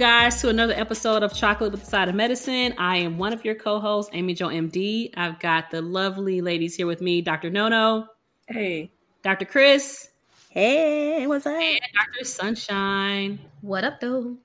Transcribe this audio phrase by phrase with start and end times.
[0.00, 2.74] Welcome, guys, to another episode of Chocolate with the Side of Medicine.
[2.78, 5.10] I am one of your co-hosts, Amy Jo MD.
[5.14, 7.50] I've got the lovely ladies here with me, Dr.
[7.50, 8.06] Nono.
[8.48, 8.92] Hey.
[9.22, 9.44] Dr.
[9.44, 10.08] Chris.
[10.48, 11.52] Hey, what's up?
[11.52, 12.24] And Dr.
[12.24, 13.40] Sunshine.
[13.60, 14.38] What up, though?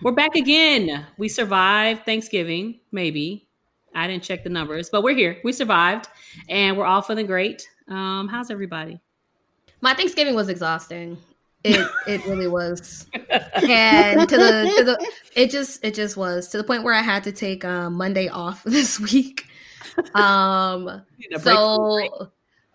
[0.00, 1.04] We're back again.
[1.18, 3.48] We survived Thanksgiving, maybe.
[3.92, 5.38] I didn't check the numbers, but we're here.
[5.42, 6.06] We survived,
[6.48, 7.68] and we're all feeling great.
[7.88, 9.00] Um, how's everybody?
[9.80, 11.18] My Thanksgiving was exhausting.
[11.62, 16.56] It it really was, and to the, to the it just it just was to
[16.56, 19.46] the point where I had to take um, Monday off this week.
[20.14, 21.02] Um,
[21.38, 22.30] so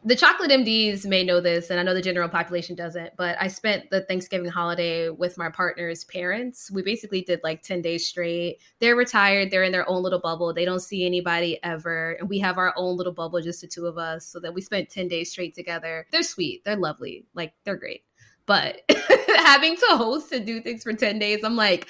[0.06, 3.48] the chocolate MDs may know this, and I know the general population doesn't, but I
[3.48, 6.70] spent the Thanksgiving holiday with my partner's parents.
[6.70, 8.60] We basically did like 10 days straight.
[8.80, 10.54] They're retired, they're in their own little bubble.
[10.54, 12.18] They don't see anybody ever.
[12.20, 14.28] And we have our own little bubble, just the two of us.
[14.28, 16.06] So that we spent 10 days straight together.
[16.12, 18.04] They're sweet, they're lovely, like they're great.
[18.46, 18.82] But
[19.38, 21.88] having to host and do things for 10 days, I'm like,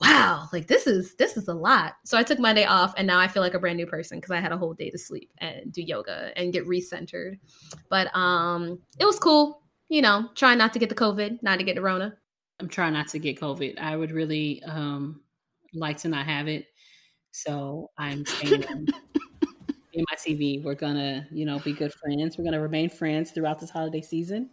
[0.00, 1.96] wow, like this is this is a lot.
[2.04, 4.30] So I took Monday off and now I feel like a brand new person because
[4.30, 7.38] I had a whole day to sleep and do yoga and get recentered.
[7.88, 11.64] But um it was cool, you know, trying not to get the COVID, not to
[11.64, 12.16] get the Rona.
[12.60, 13.78] I'm trying not to get COVID.
[13.78, 15.20] I would really um
[15.74, 16.66] like to not have it.
[17.30, 18.62] So I'm staying
[19.92, 20.62] in my TV.
[20.62, 22.38] We're gonna, you know, be good friends.
[22.38, 24.50] We're gonna remain friends throughout this holiday season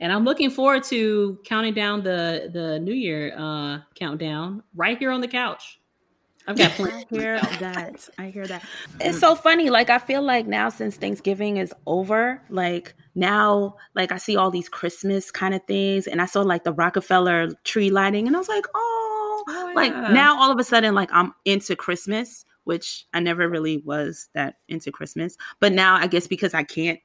[0.00, 5.10] and I'm looking forward to counting down the the New Year uh, countdown right here
[5.10, 5.80] on the couch.
[6.46, 6.94] I've got plenty.
[7.12, 8.08] I hear that.
[8.18, 8.62] I hear that.
[9.00, 9.70] It's so funny.
[9.70, 14.50] Like I feel like now since Thanksgiving is over, like now, like I see all
[14.50, 18.38] these Christmas kind of things, and I saw like the Rockefeller tree lighting, and I
[18.38, 20.08] was like, oh, oh like yeah.
[20.12, 24.56] now all of a sudden, like I'm into Christmas, which I never really was that
[24.68, 27.00] into Christmas, but now I guess because I can't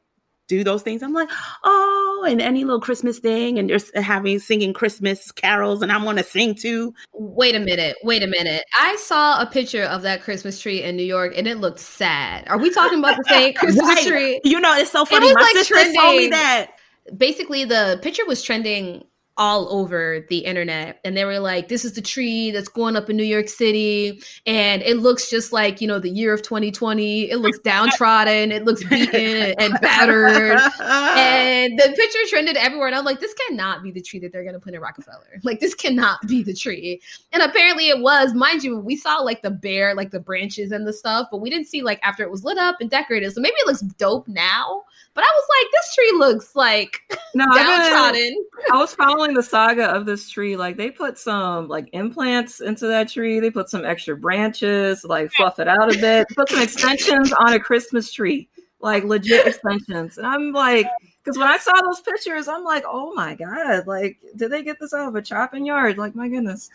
[0.52, 1.02] do those things.
[1.02, 1.30] I'm like,
[1.64, 6.18] oh, and any little Christmas thing, and they're having singing Christmas carols, and I want
[6.18, 6.94] to sing too.
[7.14, 8.66] Wait a minute, wait a minute.
[8.78, 12.48] I saw a picture of that Christmas tree in New York, and it looked sad.
[12.50, 14.06] Are we talking about the same Christmas right.
[14.06, 14.42] tree?
[14.44, 15.30] You know, it's so funny.
[15.30, 16.02] It My like sister trending.
[16.02, 16.72] told me that.
[17.18, 19.04] Basically, the picture was trending
[19.42, 21.00] all over the internet.
[21.04, 24.22] And they were like this is the tree that's going up in New York City
[24.46, 28.66] and it looks just like you know the year of 2020 it looks downtrodden it
[28.66, 30.60] looks beaten and battered.
[30.80, 34.44] And the picture trended everywhere and I'm like this cannot be the tree that they're
[34.44, 35.40] going to put in Rockefeller.
[35.42, 37.02] Like this cannot be the tree.
[37.34, 38.36] And apparently it was.
[38.36, 41.50] Mind you we saw like the bare like the branches and the stuff but we
[41.50, 43.34] didn't see like after it was lit up and decorated.
[43.34, 47.00] So maybe it looks dope now but I was like this tree looks like
[47.36, 48.36] no, downtrodden
[48.72, 52.60] I was following following the saga of this tree, like they put some like implants
[52.60, 53.40] into that tree.
[53.40, 56.28] They put some extra branches, like fluff it out a bit.
[56.36, 58.50] Put some extensions on a Christmas tree,
[58.80, 60.18] like legit extensions.
[60.18, 60.88] And I'm like,
[61.24, 64.80] because when I saw those pictures, I'm like, oh my god, like did they get
[64.80, 65.98] this out of a chopping yard?
[65.98, 66.70] Like my goodness.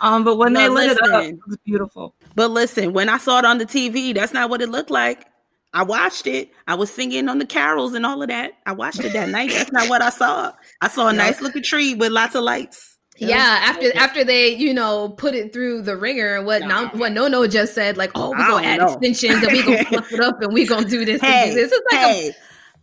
[0.00, 2.14] Um, but when no, they lit listen, it up, it was beautiful.
[2.36, 5.26] But listen, when I saw it on the TV, that's not what it looked like.
[5.74, 6.50] I watched it.
[6.66, 8.52] I was singing on the carols and all of that.
[8.66, 9.50] I watched it that night.
[9.50, 10.52] That's not what I saw.
[10.80, 12.96] I saw a nice looking tree with lots of lights.
[13.18, 16.62] yeah, after after they you know put it through the ringer and what
[16.96, 18.92] what No No just said like oh we're gonna add know.
[18.92, 21.60] extensions and we gonna fluff it up and we gonna do this hey, and do
[21.60, 21.72] this.
[21.72, 22.28] It's like hey.
[22.28, 22.32] a,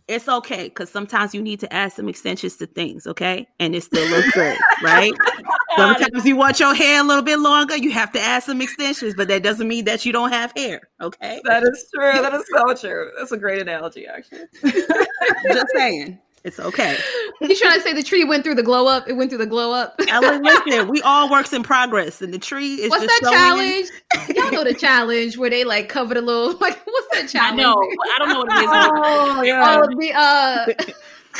[0.08, 3.48] it's okay because sometimes you need to add some extensions to things, okay?
[3.58, 5.12] And it still looks good, right?
[5.74, 9.14] Sometimes you want your hair a little bit longer, you have to add some extensions,
[9.14, 11.40] but that doesn't mean that you don't have hair, okay?
[11.44, 12.12] That is true.
[12.12, 13.10] That is so true.
[13.18, 14.44] That's a great analogy, actually.
[14.62, 16.18] Just saying.
[16.44, 16.96] It's okay.
[17.40, 19.08] You trying to say the tree went through the glow up?
[19.08, 19.96] It went through the glow up.
[20.08, 22.90] Ellen, listen, we all works in progress, and the tree is.
[22.90, 23.88] What's that challenge?
[24.36, 26.56] Y'all know the challenge where they like covered a little.
[26.60, 27.60] Like, what's that challenge?
[27.60, 27.74] I know.
[27.74, 28.70] I don't know what it is.
[28.70, 29.80] oh yeah.
[29.82, 30.66] Oh, the uh.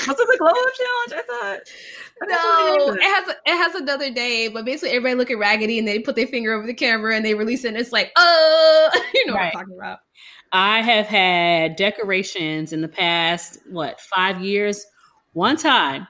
[0.07, 1.13] What's the glow up challenge?
[1.15, 1.61] I thought.
[2.27, 6.16] No, it has it has another name, but basically everybody looking raggedy and they put
[6.16, 9.34] their finger over the camera and they release it and it's like, uh, you know
[9.34, 9.54] right.
[9.54, 9.98] what I'm talking about.
[10.53, 14.86] I have had decorations in the past, what, five years
[15.34, 16.07] one time,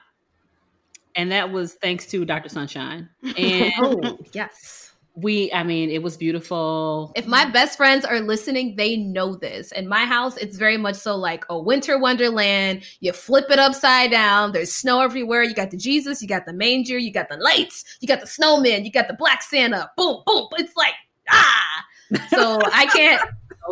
[1.15, 2.49] and that was thanks to Dr.
[2.49, 3.09] Sunshine.
[3.37, 4.93] And oh, yes.
[5.19, 7.11] We, I mean, it was beautiful.
[7.15, 9.71] If my best friends are listening, they know this.
[9.71, 12.83] In my house, it's very much so like a winter wonderland.
[12.99, 14.51] You flip it upside down.
[14.51, 15.41] There's snow everywhere.
[15.41, 18.27] You got the Jesus, you got the manger, you got the lights, you got the
[18.27, 19.89] snowman, you got the black Santa.
[19.97, 20.49] Boom, boom.
[20.57, 20.93] It's like
[21.31, 21.85] ah.
[22.29, 23.21] So I can't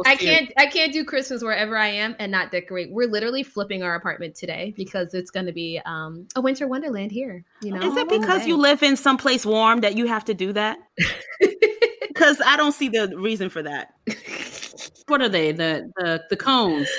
[0.06, 2.92] I can't I can't do Christmas wherever I am and not decorate.
[2.92, 7.12] We're literally flipping our apartment today because it's going to be um, a winter wonderland
[7.12, 7.44] here.
[7.62, 10.54] You know, is it because you live in someplace warm that you have to do
[10.54, 10.80] that?
[12.16, 13.90] Because I don't see the reason for that.
[15.08, 15.52] what are they?
[15.52, 16.90] The the the cones?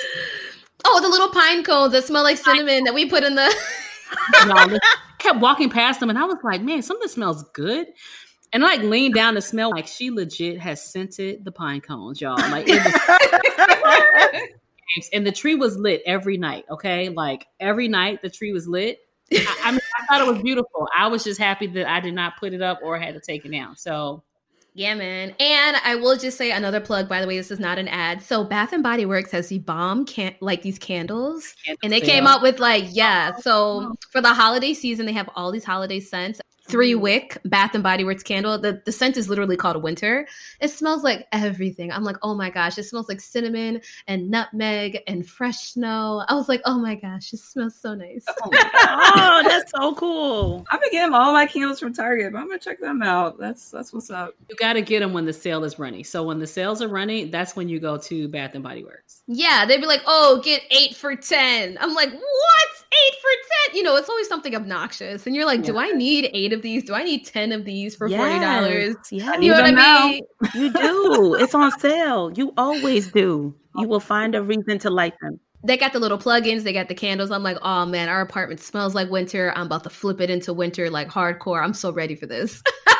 [0.85, 3.51] Oh, the little pine cones that smell like cinnamon that we put in the.
[5.17, 7.87] kept walking past them, and I was like, "Man, something smells good."
[8.53, 12.21] And I like leaned down to smell like she legit has scented the pine cones,
[12.21, 12.37] y'all.
[12.37, 12.79] Like was
[15.13, 16.65] and the tree was lit every night.
[16.69, 18.99] Okay, like every night the tree was lit.
[19.31, 20.87] I, I mean, I thought it was beautiful.
[20.97, 23.45] I was just happy that I did not put it up or had to take
[23.45, 23.75] it down.
[23.75, 24.23] So
[24.77, 25.33] yeah, man.
[25.39, 27.09] And I will just say another plug.
[27.09, 28.21] By the way, this is not an ad.
[28.21, 31.99] So Bath and Body Works has the bomb can like these candles, candles and they
[31.99, 33.33] came out with like yeah.
[33.35, 37.73] Oh, so for the holiday season, they have all these holiday scents three wick Bath
[37.73, 38.57] and Body Works candle.
[38.57, 40.27] The the scent is literally called Winter.
[40.59, 41.91] It smells like everything.
[41.91, 46.23] I'm like, oh my gosh, it smells like cinnamon and nutmeg and fresh snow.
[46.27, 48.25] I was like, oh my gosh, it smells so nice.
[48.27, 50.65] Oh, oh that's so cool.
[50.71, 53.37] I've been getting all my candles from Target, but I'm gonna check them out.
[53.39, 54.33] That's that's what's up.
[54.49, 56.03] You got to get them when the sale is running.
[56.03, 59.23] So when the sales are running, that's when you go to Bath and Body Works.
[59.27, 61.77] Yeah, they'd be like, oh, get eight for ten.
[61.79, 62.67] I'm like, what?
[62.91, 63.29] Eight for
[63.69, 63.77] ten?
[63.77, 65.65] You know, it's always something obnoxious, and you're like, yeah.
[65.65, 66.83] do I need eight of these?
[66.85, 68.13] Do I need 10 of these for $40?
[69.11, 70.23] Yeah, you know what I mean?
[70.55, 71.35] You do.
[71.35, 72.31] it's on sale.
[72.33, 73.53] You always do.
[73.75, 75.39] You will find a reason to like them.
[75.63, 77.29] They got the little plugins, they got the candles.
[77.31, 79.51] I'm like, oh man, our apartment smells like winter.
[79.55, 81.61] I'm about to flip it into winter like hardcore.
[81.61, 82.63] I'm so ready for this.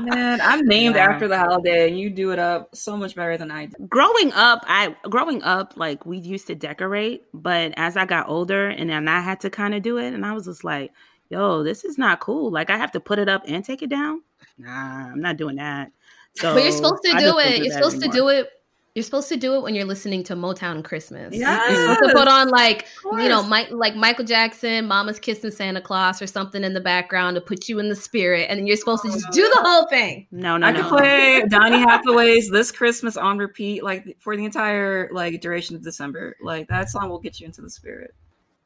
[0.00, 1.08] Man, I'm named yeah.
[1.08, 3.86] after the holiday, and you do it up so much better than I do.
[3.88, 8.68] Growing up, I growing up like we used to decorate, but as I got older,
[8.68, 10.92] and then I had to kind of do it, and I was just like,
[11.28, 12.50] yo, this is not cool.
[12.50, 14.22] Like I have to put it up and take it down.
[14.58, 15.92] Nah, I'm not doing that.
[16.34, 17.56] So but you're supposed to do it.
[17.56, 18.12] Do you're supposed anymore.
[18.12, 18.50] to do it.
[18.94, 21.34] You're supposed to do it when you're listening to Motown Christmas.
[21.34, 21.70] Yes.
[21.70, 25.80] You're supposed to put on like you know, Mike, like Michael Jackson, "Mama's Kissing Santa
[25.80, 28.76] Claus" or something in the background to put you in the spirit, and then you're
[28.76, 30.26] supposed to just do the whole thing.
[30.30, 30.82] No, no, I no.
[30.82, 35.82] could play Donny Hathaway's "This Christmas" on repeat, like for the entire like duration of
[35.82, 36.36] December.
[36.42, 38.14] Like that song will get you into the spirit.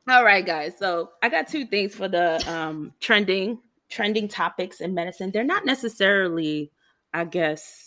[0.08, 0.76] All right, guys.
[0.76, 5.30] So I got two things for the um, trending trending topics in medicine.
[5.30, 6.72] They're not necessarily,
[7.14, 7.85] I guess,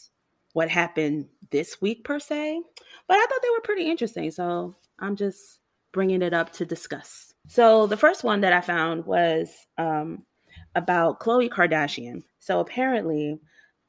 [0.59, 2.61] what happened this week per se,
[3.07, 4.29] but I thought they were pretty interesting.
[4.29, 5.61] So I'm just
[5.93, 7.33] bringing it up to discuss.
[7.47, 10.25] So the first one that I found was um,
[10.75, 12.23] about Khloe Kardashian.
[12.39, 13.39] So apparently,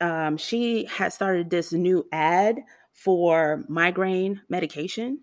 [0.01, 2.61] um, she had started this new ad
[2.93, 5.23] for migraine medication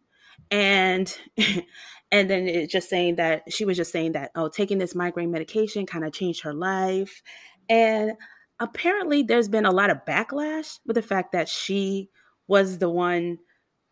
[0.52, 1.18] and
[2.12, 5.32] and then it's just saying that she was just saying that oh taking this migraine
[5.32, 7.22] medication kind of changed her life
[7.70, 8.12] and
[8.60, 12.10] apparently there's been a lot of backlash with the fact that she
[12.48, 13.38] was the one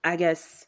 [0.04, 0.68] i guess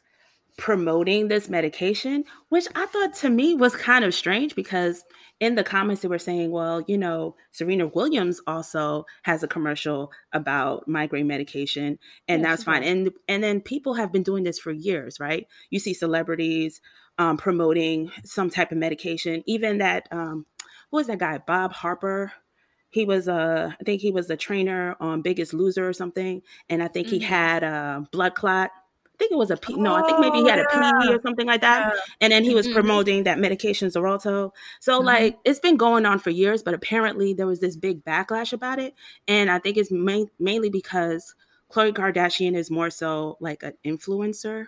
[0.56, 5.04] promoting this medication which i thought to me was kind of strange because
[5.40, 10.10] in the comments they were saying well you know serena williams also has a commercial
[10.32, 11.96] about migraine medication
[12.26, 15.78] and that's fine and and then people have been doing this for years right you
[15.78, 16.80] see celebrities
[17.18, 19.42] um, promoting some type of medication.
[19.46, 20.46] Even that, um,
[20.90, 22.32] what was that guy, Bob Harper?
[22.90, 26.82] He was, a I think he was a trainer on Biggest Loser or something, and
[26.82, 27.16] I think mm-hmm.
[27.16, 28.70] he had a blood clot.
[29.06, 29.74] I think it was a P.
[29.74, 31.92] No, I think maybe he had a P or something like that.
[31.92, 32.00] Yeah.
[32.20, 32.74] And then he was mm-hmm.
[32.74, 34.52] promoting that medication Xarelto.
[34.80, 35.06] So mm-hmm.
[35.06, 38.78] like it's been going on for years, but apparently there was this big backlash about
[38.78, 38.94] it,
[39.26, 41.34] and I think it's main, mainly because
[41.70, 44.66] Khloe Kardashian is more so like an influencer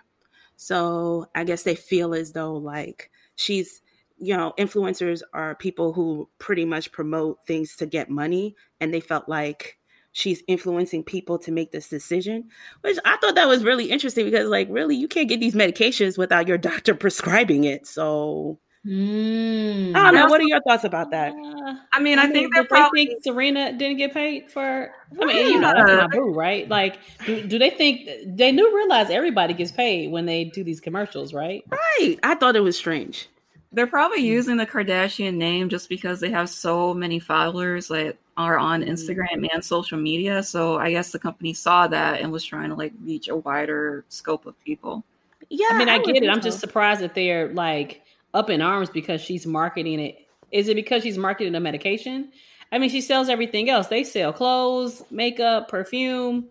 [0.61, 3.80] so I guess they feel as though like she's,
[4.21, 8.55] you know, influencers are people who pretty much promote things to get money.
[8.79, 9.77] And they felt like
[10.11, 12.49] she's influencing people to make this decision,
[12.81, 16.17] which I thought that was really interesting because, like, really, you can't get these medications
[16.17, 17.87] without your doctor prescribing it.
[17.87, 20.25] So Mm, I don't know.
[20.25, 21.33] What are your thoughts about that?
[21.33, 24.91] Uh, I mean, I, I think they probably think Serena didn't get paid for.
[25.21, 26.67] I mean, you know, that's not boo, right?
[26.67, 26.97] Like,
[27.27, 31.31] do, do, they think they knew realize everybody gets paid when they do these commercials,
[31.31, 31.63] right?
[31.69, 32.17] Right.
[32.23, 33.29] I thought it was strange.
[33.71, 34.25] They're probably hmm.
[34.25, 38.89] using the Kardashian name just because they have so many followers that are on hmm.
[38.89, 40.43] Instagram and social media.
[40.43, 44.05] So I guess the company saw that and was trying to like reach a wider
[44.09, 45.03] scope of people.
[45.49, 46.29] Yeah, I mean, I, I get it.
[46.29, 46.47] I'm so.
[46.47, 48.01] just surprised that they're like
[48.33, 50.27] up in arms because she's marketing it.
[50.51, 52.31] Is it because she's marketing a medication?
[52.71, 53.87] I mean, she sells everything else.
[53.87, 56.47] They sell clothes, makeup, perfume,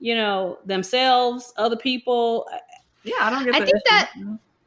[0.00, 2.48] you know, themselves, other people.
[3.04, 3.54] Yeah, I don't get.
[3.54, 3.82] I think issue.
[3.88, 4.12] that.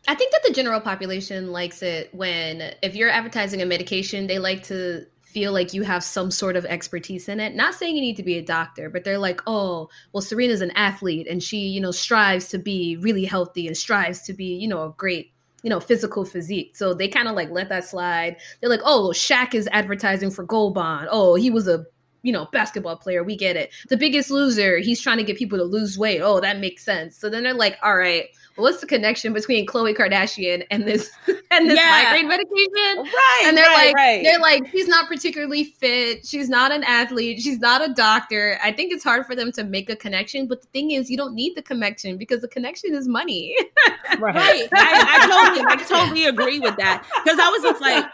[0.08, 4.40] I think that the general population likes it when if you're advertising a medication, they
[4.40, 7.56] like to feel like you have some sort of expertise in it.
[7.56, 10.72] Not saying you need to be a doctor, but they're like, oh, well, Serena's an
[10.72, 14.68] athlete and she, you know, strives to be really healthy and strives to be, you
[14.68, 15.32] know, a great
[15.64, 16.76] you know, physical physique.
[16.76, 18.36] So they kind of like let that slide.
[18.60, 21.08] They're like, oh, Shaq is advertising for Gold Bond.
[21.10, 21.86] Oh, he was a
[22.24, 23.24] you know, basketball player.
[23.24, 23.72] We get it.
[23.90, 26.22] The biggest loser, he's trying to get people to lose weight.
[26.22, 27.18] Oh, that makes sense.
[27.18, 31.10] So then they're like, all right, well, what's the connection between Khloe Kardashian and this
[31.52, 32.04] and this yeah.
[32.04, 33.04] migraine medication?
[33.04, 33.44] Right.
[33.46, 34.24] And they're right, like, right.
[34.24, 36.26] they're like, she's not particularly fit.
[36.26, 37.42] She's not an athlete.
[37.42, 38.60] She's not a doctor.
[38.64, 40.48] I think it's hard for them to make a connection.
[40.48, 43.56] But the thing is, you don't need the connection because the connection is money.
[44.20, 44.36] right.
[44.36, 44.70] right.
[44.72, 48.06] I, I totally, I totally agree with that because I was just like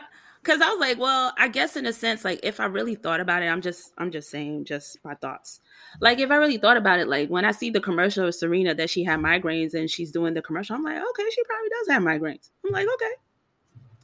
[0.43, 3.19] because I was like, well, I guess in a sense, like if I really thought
[3.19, 5.59] about it, I'm just I'm just saying just my thoughts.
[6.01, 8.73] Like if I really thought about it, like when I see the commercial of Serena
[8.75, 11.87] that she had migraines and she's doing the commercial, I'm like, okay, she probably does
[11.89, 12.49] have migraines.
[12.65, 13.13] I'm like, okay.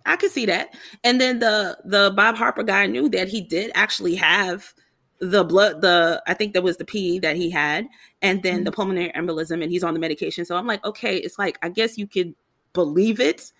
[0.05, 0.75] I could see that.
[1.03, 4.73] And then the the Bob Harper guy knew that he did actually have
[5.19, 7.87] the blood the I think that was the PE that he had
[8.21, 8.63] and then mm-hmm.
[8.65, 10.45] the pulmonary embolism and he's on the medication.
[10.45, 12.35] So I'm like, okay, it's like I guess you could
[12.73, 13.51] believe it.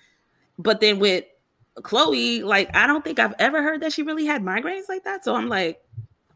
[0.60, 1.26] But then with
[1.82, 5.26] Khloe, like I don't think I've ever heard that she really had migraines like that.
[5.26, 5.82] So I'm like,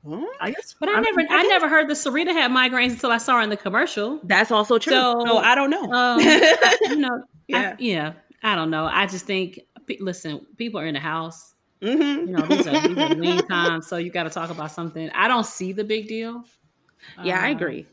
[0.04, 0.24] hmm?
[0.40, 3.12] I guess, but I, I never, I, I never heard that Serena had migraines until
[3.12, 4.20] I saw her in the commercial.
[4.24, 4.94] That's also true.
[4.94, 5.92] So, so I don't know.
[5.92, 6.20] Um,
[6.82, 8.14] you know, yeah, I, yeah,
[8.44, 8.86] I don't know.
[8.86, 9.60] I just think,
[10.00, 11.56] listen, people are in the house.
[11.82, 12.28] Mm-hmm.
[12.28, 15.10] You know, these are, these are lean times, so you got to talk about something.
[15.12, 16.44] I don't see the big deal.
[17.24, 17.86] Yeah, um, I agree.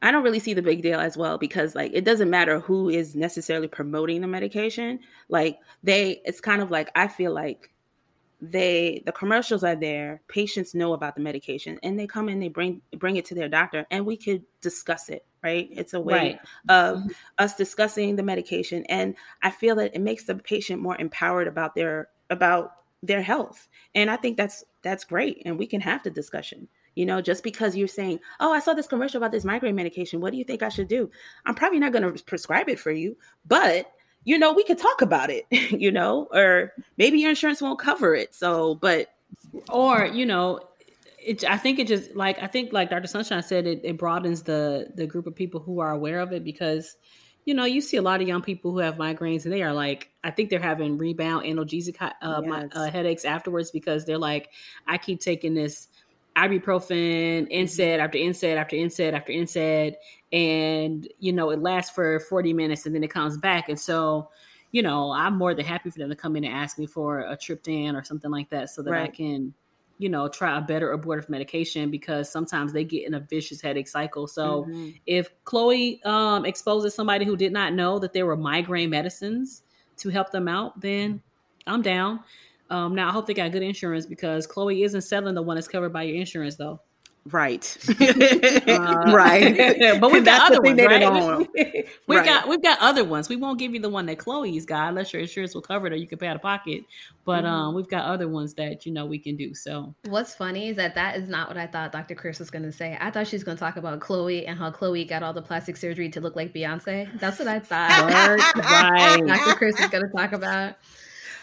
[0.00, 2.88] I don't really see the big deal as well because like it doesn't matter who
[2.88, 5.00] is necessarily promoting the medication.
[5.28, 7.70] Like they it's kind of like I feel like
[8.40, 12.48] they the commercials are there, patients know about the medication and they come in they
[12.48, 15.68] bring bring it to their doctor and we could discuss it, right?
[15.72, 16.40] It's a way right.
[16.68, 17.08] of mm-hmm.
[17.38, 21.74] us discussing the medication and I feel that it makes the patient more empowered about
[21.74, 23.68] their about their health.
[23.94, 26.68] And I think that's that's great and we can have the discussion.
[26.94, 30.20] You know, just because you're saying, "Oh, I saw this commercial about this migraine medication.
[30.20, 31.08] What do you think I should do?"
[31.46, 33.16] I'm probably not going to prescribe it for you,
[33.46, 33.92] but
[34.28, 38.14] you know, we could talk about it, you know, or maybe your insurance won't cover
[38.14, 38.34] it.
[38.34, 39.08] So, but
[39.70, 40.60] or, you know,
[41.18, 43.06] it, I think it just like I think like Dr.
[43.06, 46.44] Sunshine said it, it broadens the the group of people who are aware of it
[46.44, 46.96] because
[47.46, 49.72] you know, you see a lot of young people who have migraines and they are
[49.72, 52.68] like, I think they're having rebound analgesic uh, yes.
[52.74, 54.50] uh, headaches afterwards because they're like,
[54.86, 55.87] I keep taking this
[56.38, 58.00] ibuprofen, NSAID mm-hmm.
[58.00, 59.94] after NSAID after NSAID after NSAID,
[60.32, 63.68] and you know it lasts for 40 minutes and then it comes back.
[63.68, 64.30] And so,
[64.72, 67.20] you know, I'm more than happy for them to come in and ask me for
[67.20, 69.08] a triptan or something like that, so that right.
[69.08, 69.54] I can,
[69.98, 73.88] you know, try a better abortive medication because sometimes they get in a vicious headache
[73.88, 74.26] cycle.
[74.26, 74.90] So mm-hmm.
[75.06, 79.62] if Khloe um, exposes somebody who did not know that there were migraine medicines
[79.98, 81.22] to help them out, then
[81.66, 82.20] I'm down.
[82.70, 85.68] Um, now I hope they got good insurance because Khloe isn't selling the one that's
[85.68, 86.80] covered by your insurance though.
[87.30, 87.76] Right.
[87.88, 87.94] uh,
[89.12, 89.98] right.
[90.00, 91.86] but we've got other ones, right?
[92.06, 92.24] we've right.
[92.24, 93.28] got we've got other ones.
[93.28, 95.92] We won't give you the one that Khloe's got unless your insurance will cover it
[95.92, 96.84] or you can pay out of pocket.
[97.24, 97.52] But mm-hmm.
[97.52, 99.54] um, we've got other ones that you know we can do.
[99.54, 102.14] So what's funny is that that is not what I thought Dr.
[102.14, 102.96] Chris was going to say.
[103.00, 105.42] I thought she was going to talk about Khloe and how Khloe got all the
[105.42, 107.18] plastic surgery to look like Beyonce.
[107.18, 108.08] That's what I thought.
[108.56, 109.26] right.
[109.26, 109.56] Dr.
[109.56, 110.76] Chris is going to talk about.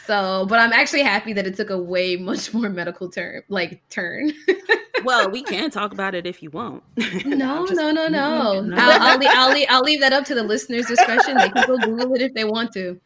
[0.05, 3.81] So, but I'm actually happy that it took a way much more medical term, like
[3.89, 4.31] turn.
[5.03, 6.83] well, we can talk about it if you want.
[7.25, 8.61] No, just, no, no, no.
[8.61, 8.75] no.
[8.77, 11.37] I'll, I'll, leave, I'll, leave, I'll leave that up to the listeners' discretion.
[11.37, 12.99] They can go Google it if they want to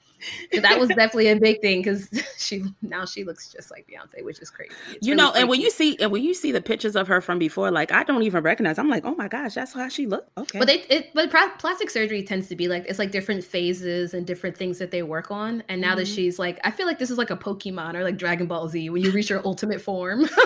[0.61, 4.39] that was definitely a big thing because she now she looks just like Beyonce, which
[4.39, 4.73] is crazy.
[4.93, 5.41] It's you really know, freaky.
[5.41, 7.91] and when you see and when you see the pictures of her from before, like
[7.91, 8.77] I don't even recognize.
[8.77, 10.37] I'm like, oh my gosh, that's how she looked.
[10.37, 14.13] Okay, but they it, but plastic surgery tends to be like it's like different phases
[14.13, 15.63] and different things that they work on.
[15.69, 15.99] And now mm-hmm.
[15.99, 18.67] that she's like, I feel like this is like a Pokemon or like Dragon Ball
[18.67, 20.25] Z when you reach your ultimate form.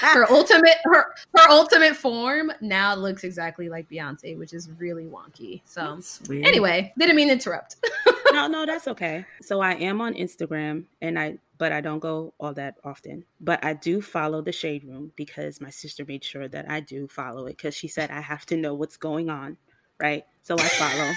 [0.00, 5.60] her ultimate her her ultimate form now looks exactly like Beyonce, which is really wonky.
[5.64, 6.00] So
[6.30, 7.76] anyway, didn't mean to interrupt.
[8.32, 9.24] no, no, that's okay.
[9.42, 13.24] So I am on Instagram and I but I don't go all that often.
[13.40, 17.08] But I do follow the shade room because my sister made sure that I do
[17.08, 19.56] follow it because she said I have to know what's going on.
[20.00, 20.24] Right.
[20.42, 21.12] So I follow.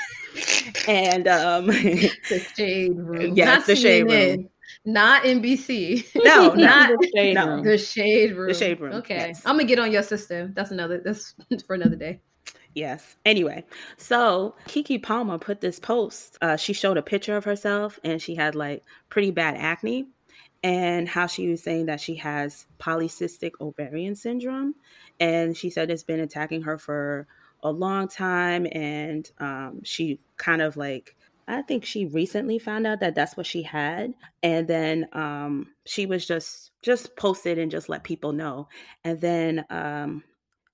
[0.88, 3.36] and um the shade room.
[3.36, 4.50] Yeah, not the shade CNN, room.
[4.86, 6.06] Not NBC.
[6.15, 7.48] No, not the shade no.
[7.48, 7.63] room.
[7.63, 8.48] The shade room.
[8.48, 8.94] The shade room.
[8.94, 9.15] Okay.
[9.15, 9.44] Yes.
[9.46, 10.53] I'm gonna get on your system.
[10.56, 11.36] That's another that's
[11.68, 12.22] for another day.
[12.73, 13.17] Yes.
[13.25, 13.65] Anyway,
[13.97, 16.37] so Keke Palmer put this post.
[16.41, 20.07] Uh, she showed a picture of herself and she had like pretty bad acne
[20.63, 24.75] and how she was saying that she has polycystic ovarian syndrome.
[25.19, 27.27] And she said it's been attacking her for
[27.63, 28.67] a long time.
[28.71, 31.15] And um, she kind of like,
[31.47, 34.13] I think she recently found out that that's what she had.
[34.43, 38.69] And then um, she was just, just posted and just let people know.
[39.03, 40.23] And then um,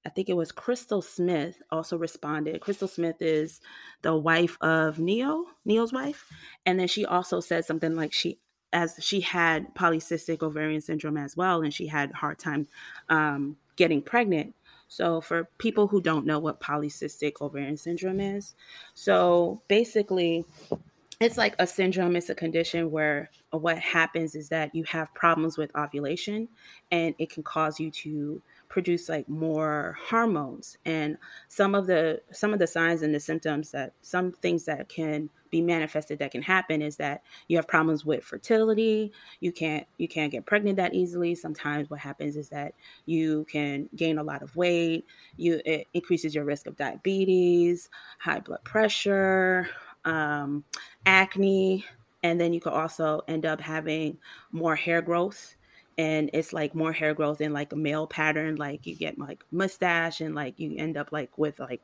[0.07, 2.61] I think it was Crystal Smith also responded.
[2.61, 3.59] Crystal Smith is
[4.03, 6.31] the wife of Ne-Yo, Ne-Yo's wife.
[6.65, 8.39] And then she also said something like she
[8.71, 12.69] as she had polycystic ovarian syndrome as well and she had hard time
[13.09, 14.55] um, getting pregnant.
[14.87, 18.55] So, for people who don't know what polycystic ovarian syndrome is,
[18.93, 20.45] so basically,
[21.19, 25.57] it's like a syndrome, it's a condition where what happens is that you have problems
[25.57, 26.47] with ovulation
[26.91, 28.41] and it can cause you to
[28.77, 30.77] produce like more hormones.
[30.85, 31.17] And
[31.47, 35.31] some of the some of the signs and the symptoms that some things that can
[35.49, 39.11] be manifested that can happen is that you have problems with fertility.
[39.39, 41.33] You can't you can't get pregnant that easily.
[41.33, 42.75] Sometimes what happens is that
[43.07, 45.07] you can gain a lot of weight.
[45.37, 49.67] You it increases your risk of diabetes high blood pressure
[50.05, 50.63] um,
[51.07, 51.83] acne.
[52.21, 54.19] And then you could also end up having
[54.51, 55.56] more hair growth
[55.97, 59.43] and it's like more hair growth in like a male pattern like you get like
[59.51, 61.81] mustache and like you end up like with like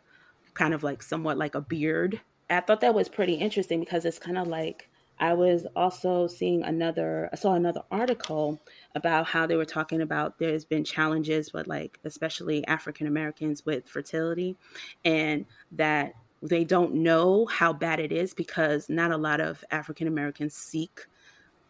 [0.54, 2.22] kind of like somewhat like a beard.
[2.50, 4.90] I thought that was pretty interesting because it's kind of like
[5.20, 8.60] i was also seeing another i saw another article
[8.96, 13.88] about how they were talking about there's been challenges with like especially african americans with
[13.88, 14.56] fertility
[15.06, 20.08] and that they don't know how bad it is because not a lot of african
[20.08, 21.06] americans seek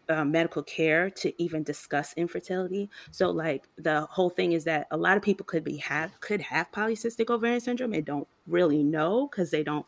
[0.08, 2.90] uh, medical care to even discuss infertility.
[3.10, 6.40] So like the whole thing is that a lot of people could be have could
[6.42, 9.86] have polycystic ovarian syndrome and don't really know because they don't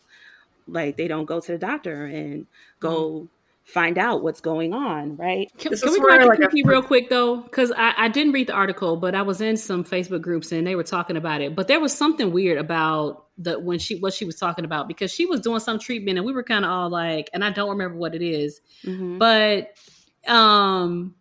[0.68, 2.46] like they don't go to the doctor and
[2.80, 3.26] go mm-hmm.
[3.64, 5.50] find out what's going on, right?
[5.58, 7.36] Can, can we go back to real quick though?
[7.36, 10.66] Because I, I didn't read the article, but I was in some Facebook groups and
[10.66, 11.54] they were talking about it.
[11.54, 15.12] But there was something weird about the when she what she was talking about because
[15.12, 17.70] she was doing some treatment and we were kind of all like, and I don't
[17.70, 19.18] remember what it is, mm-hmm.
[19.18, 19.76] but
[20.28, 21.14] um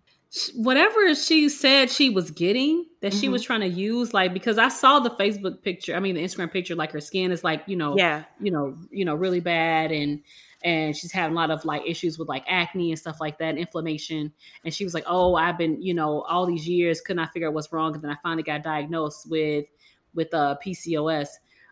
[0.53, 3.21] whatever she said she was getting that mm-hmm.
[3.21, 6.21] she was trying to use like because i saw the facebook picture i mean the
[6.21, 8.23] instagram picture like her skin is like you know yeah.
[8.41, 10.21] you know you know really bad and
[10.65, 13.55] and she's having a lot of like issues with like acne and stuff like that
[13.55, 14.33] inflammation.
[14.65, 17.47] And she was like oh i've been you know all these years could not figure
[17.47, 17.93] out what's wrong?
[17.93, 19.65] And then i finally got diagnosed with
[20.13, 21.27] with uh pcos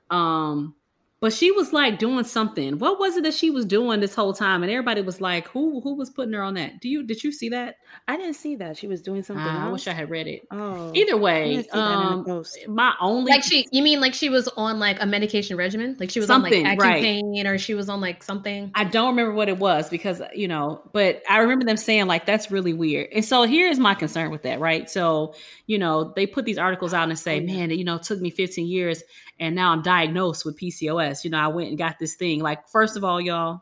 [0.10, 0.76] um
[1.24, 2.80] but she was like doing something.
[2.80, 4.62] What was it that she was doing this whole time?
[4.62, 7.32] And everybody was like, "Who who was putting her on that?" Do you did you
[7.32, 7.78] see that?
[8.10, 8.76] I didn't see that.
[8.76, 9.46] She was doing something.
[9.46, 10.46] Ah, I wish I had read it.
[10.52, 13.66] Oh, either way, um, my only like she.
[13.72, 15.96] You mean like she was on like a medication regimen?
[15.98, 17.46] Like she was something, on like Accutane, right.
[17.46, 18.74] or she was on like something.
[18.76, 22.26] I don't remember what it was because you know, but I remember them saying like
[22.26, 23.08] that's really weird.
[23.14, 24.90] And so here's my concern with that, right?
[24.90, 25.36] So
[25.68, 28.20] you know, they put these articles out and say, oh, "Man, you know, it took
[28.20, 29.04] me 15 years."
[29.40, 31.13] and now I'm diagnosed with PCOS.
[31.22, 32.40] You know, I went and got this thing.
[32.40, 33.62] Like, first of all, y'all,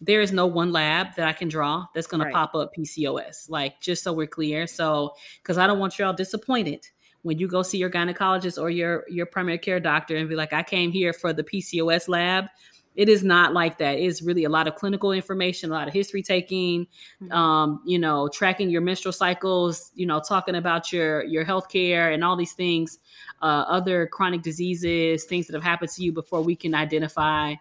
[0.00, 2.30] there is no one lab that I can draw that's going right.
[2.30, 3.50] to pop up PCOS.
[3.50, 4.66] Like, just so we're clear.
[4.66, 6.86] So, because I don't want y'all disappointed
[7.22, 10.52] when you go see your gynecologist or your your primary care doctor and be like,
[10.52, 12.46] I came here for the PCOS lab.
[13.00, 13.98] It is not like that.
[13.98, 16.86] It's really a lot of clinical information, a lot of history taking,
[17.22, 17.32] mm-hmm.
[17.32, 22.10] um, you know, tracking your menstrual cycles, you know, talking about your your health care
[22.10, 22.98] and all these things
[23.40, 27.54] uh, other chronic diseases, things that have happened to you before we can identify,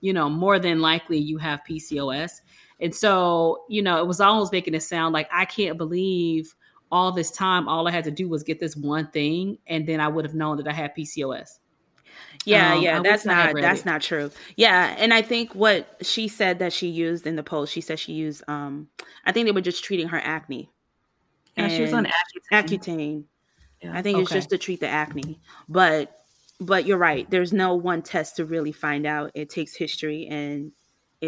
[0.00, 2.42] you know, more than likely you have PCOS.
[2.78, 6.54] And so, you know, it was almost making it sound like I can't believe
[6.92, 9.98] all this time, all I had to do was get this one thing, and then
[9.98, 11.58] I would have known that I had PCOS.
[12.44, 13.86] Yeah, um, yeah, that's not that's it.
[13.86, 14.30] not true.
[14.56, 17.98] Yeah, and I think what she said that she used in the post, she said
[17.98, 18.88] she used um
[19.24, 20.70] I think they were just treating her acne.
[21.56, 22.06] And she was on
[22.52, 22.64] Accutane.
[22.64, 23.24] Accutane.
[23.80, 23.96] Yeah.
[23.96, 24.22] I think okay.
[24.22, 25.40] it's just to treat the acne.
[25.68, 26.16] But
[26.60, 27.28] but you're right.
[27.30, 29.30] There's no one test to really find out.
[29.34, 30.72] It takes history and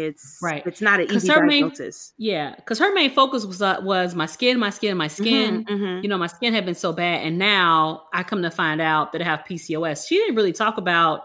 [0.05, 0.65] it's right.
[0.65, 2.13] It's not an easy diagnosis.
[2.17, 5.63] Main, yeah, because her main focus was uh, was my skin, my skin, my skin.
[5.65, 6.03] Mm-hmm, mm-hmm.
[6.03, 9.11] You know, my skin had been so bad, and now I come to find out
[9.11, 10.07] that I have PCOS.
[10.07, 11.23] She didn't really talk about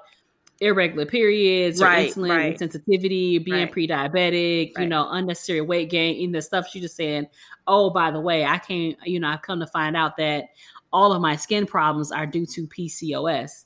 [0.61, 2.59] irregular periods or right, insulin right.
[2.59, 3.73] sensitivity, being right.
[3.73, 7.27] pre-diabetic, you know, unnecessary weight gain, and the stuff she just saying,
[7.67, 10.47] oh, by the way, I can't, you know, I've come to find out that
[10.93, 13.65] all of my skin problems are due to PCOS.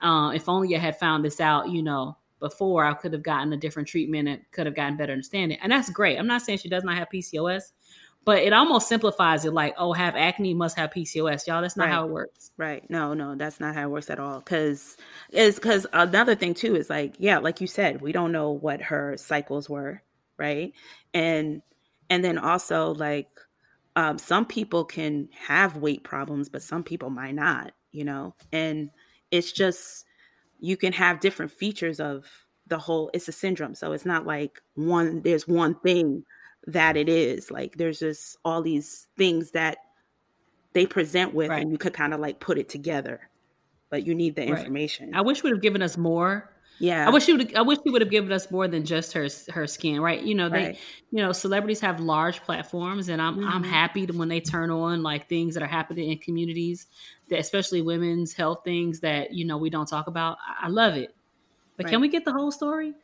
[0.00, 3.52] Uh, if only I had found this out, you know, before I could have gotten
[3.52, 5.58] a different treatment and could have gotten better understanding.
[5.62, 6.18] And that's great.
[6.18, 7.72] I'm not saying she does not have PCOS,
[8.24, 11.46] but it almost simplifies it like, oh, have acne must have PCOS.
[11.46, 11.92] Y'all, that's not right.
[11.92, 12.52] how it works.
[12.56, 12.88] Right.
[12.90, 14.40] No, no, that's not how it works at all.
[14.40, 14.96] Cause
[15.30, 18.82] is cause another thing too is like, yeah, like you said, we don't know what
[18.82, 20.02] her cycles were,
[20.36, 20.72] right?
[21.14, 21.62] And
[22.10, 23.28] and then also like
[23.98, 28.36] um, some people can have weight problems, but some people might not, you know?
[28.52, 28.90] And
[29.32, 30.04] it's just,
[30.58, 32.26] you can have different features of
[32.66, 33.74] the whole, it's a syndrome.
[33.74, 36.24] So it's not like one, there's one thing
[36.66, 37.50] that it is.
[37.50, 39.78] Like there's just all these things that
[40.72, 41.62] they present with, right.
[41.62, 43.28] and you could kind of like put it together,
[43.90, 45.14] but you need the information.
[45.14, 47.06] I wish would have given us more Yeah.
[47.06, 49.28] I wish she would I wish she would have given us more than just her
[49.50, 50.22] her skin, right?
[50.22, 50.78] You know, they Right.
[51.10, 53.66] you know, celebrities have large platforms and I'm I'm Mhm.
[53.66, 56.86] happy to when they turn on like things that are happening in communities,
[57.30, 60.38] that especially women's health things that, you know, we don't talk about.
[60.60, 61.14] I, love it.
[61.76, 62.94] But can we get the whole story?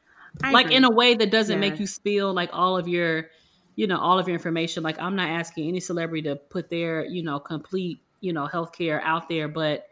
[0.42, 0.76] I like agree.
[0.76, 1.70] in a way that doesn't Yeah.
[1.70, 3.28] make you spill like all of your
[3.76, 7.04] you know all of your information like i'm not asking any celebrity to put their
[7.06, 9.86] you know complete you know healthcare out there but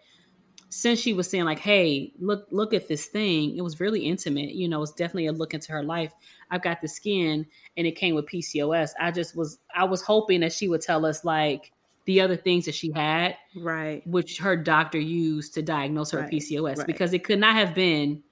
[0.73, 4.55] since she was saying like hey look look at this thing it was really intimate
[4.55, 6.15] you know it's definitely a look into her life
[6.51, 10.41] i've got the skin and it came with pcos i just was i was hoping
[10.41, 11.73] that she would tell us like
[12.07, 14.03] the other things that she had right.
[14.07, 16.87] which her doctor used to diagnose her Right, PCOS right.
[16.87, 18.23] because it could not have been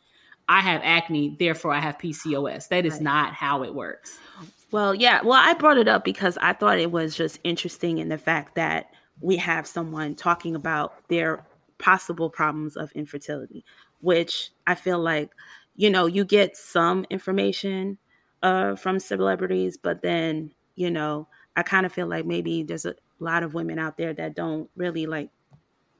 [0.48, 2.66] I have acne, therefore I have PCOS.
[2.70, 3.02] That is Right.
[3.02, 4.18] not how it works.
[4.72, 5.20] Well, yeah.
[5.22, 8.56] Well, I brought it up because I thought it was just interesting in the fact
[8.56, 11.44] that we have someone talking about their
[11.80, 13.64] possible problems of infertility,
[14.00, 15.30] which I feel like,
[15.74, 17.98] you know, you get some information
[18.42, 22.94] uh, from celebrities, but then, you know, I kind of feel like maybe there's a
[23.18, 25.30] lot of women out there that don't really like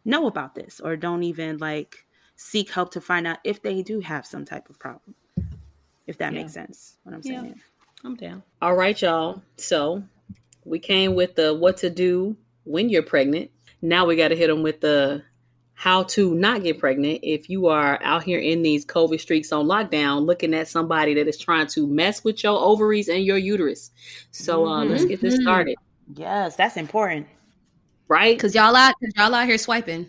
[0.04, 4.00] know about this or don't even like seek help to find out if they do
[4.00, 5.14] have some type of problem.
[6.06, 6.40] If that Yeah.
[6.40, 7.42] makes sense, what I'm Yeah.
[7.42, 7.60] saying.
[8.04, 8.42] I'm down.
[8.62, 9.42] All right, y'all.
[9.56, 10.02] So
[10.64, 13.50] we came with the what to do when you're pregnant.
[13.82, 15.22] Now we got to hit them with the
[15.80, 19.64] how to not get pregnant if you are out here in these COVID streaks on
[19.64, 23.90] lockdown, looking at somebody that is trying to mess with your ovaries and your uterus.
[24.30, 25.42] So uh, let's get this Mhm.
[25.42, 25.76] started,
[26.14, 27.28] Yes, that's important.
[28.08, 28.38] right?
[28.38, 30.08] Cause y'all out, cause y'all out here swiping.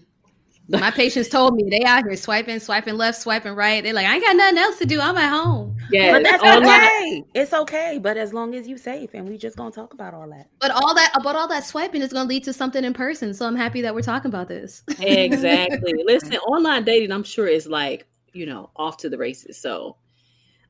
[0.80, 3.84] My patients told me they out here swiping, swiping left, swiping right.
[3.84, 5.00] They're like, I ain't got nothing else to do.
[5.02, 5.76] I'm at home.
[5.92, 7.24] Yeah, But that's online- okay.
[7.34, 8.00] It's okay.
[8.02, 10.48] But as long as you safe, and we just gonna talk about all that.
[10.60, 13.34] But all that, but all that swiping is gonna lead to something in person.
[13.34, 14.84] So I'm happy that we're talking about this.
[15.00, 15.94] exactly.
[16.06, 19.58] Listen, online dating, I'm sure is like, you know, off to the races.
[19.58, 19.98] So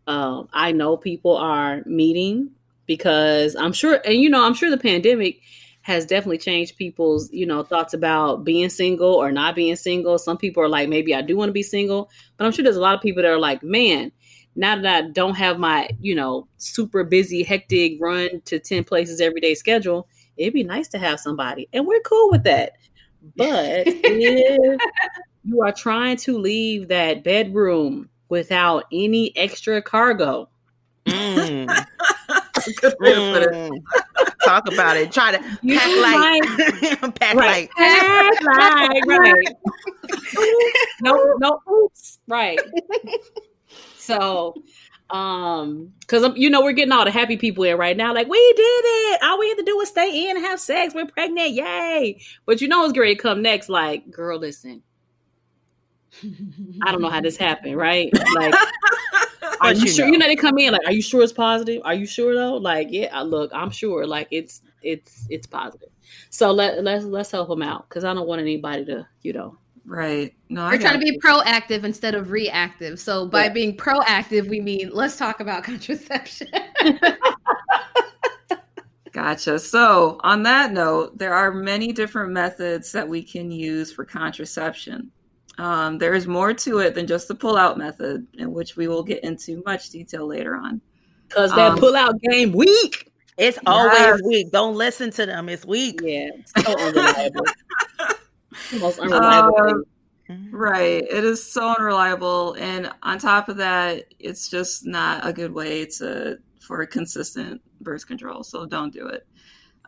[0.08, 2.52] um, I know people are meeting
[2.88, 5.42] because I'm sure, and you know, I'm sure the pandemic
[5.82, 10.18] has definitely changed people's, you know, thoughts about being single or not being single.
[10.18, 12.76] Some people are like, maybe I do want to be single, but I'm sure there's
[12.76, 14.12] a lot of people that are like, man,
[14.56, 19.22] now that I don't have my, you know, super busy, hectic run to 10 places
[19.22, 21.68] every day schedule, it'd be nice to have somebody.
[21.74, 22.74] And we're cool with that.
[23.36, 24.82] But if
[25.44, 30.48] you are trying to leave that bedroom without any extra cargo,
[31.06, 31.68] Mm,
[32.82, 34.31] good way to put it.
[34.44, 35.12] Talk about it.
[35.12, 37.16] Try to You pack light.
[37.20, 37.70] pack Right.
[37.76, 38.40] light.
[38.46, 39.56] right, right.
[41.02, 42.60] no, no, oops, right.
[43.98, 44.56] So,
[45.10, 48.14] um, because you know we're getting all the happy people in right now.
[48.14, 49.24] Like we did it.
[49.24, 50.94] All we had to do was stay in and have sex.
[50.94, 52.20] We're pregnant, yay!
[52.46, 53.70] But you know what's great to come next.
[53.70, 54.82] Like, girl, listen.
[56.84, 58.12] I don't know how this happened, right?
[58.36, 58.54] Like,
[59.68, 60.06] are you, you sure?
[60.08, 60.12] know.
[60.14, 61.82] You know they come in like, are you sure it's positive?
[61.86, 62.56] Are you sure though?
[62.56, 64.06] Like, yeah, I- look, I'm sure.
[64.06, 65.90] Like, it's it's it's positive.
[66.30, 69.58] So let let's let's help them out because I don't want anybody to, you know,
[69.84, 70.34] Right.
[70.50, 71.20] No, We're trying to be you.
[71.20, 73.00] proactive instead of reactive.
[73.00, 73.50] So by Yeah.
[73.54, 76.48] being proactive, we mean let's talk about contraception.
[79.12, 79.60] Gotcha.
[79.60, 85.12] So, on that note, there are many different methods that we can use for contraception.
[85.58, 89.04] Um, there is more to it than just the pull-out method, in which we will
[89.04, 90.82] get into much detail later on.
[91.28, 93.10] because that Um, pull out game weak.
[93.38, 94.20] It's always Yes.
[94.26, 94.52] weak.
[94.52, 95.48] Don't listen to them.
[95.50, 96.00] It's weak.
[96.04, 97.46] Yeah, it's so unreliable.
[98.80, 99.84] Most unreliable.
[100.30, 100.50] Um.
[100.52, 101.04] Right.
[101.04, 102.54] It is so unreliable.
[102.60, 108.08] And on top of that, it's just not a good way to for consistent birth
[108.08, 108.44] control.
[108.44, 109.26] So don't do it.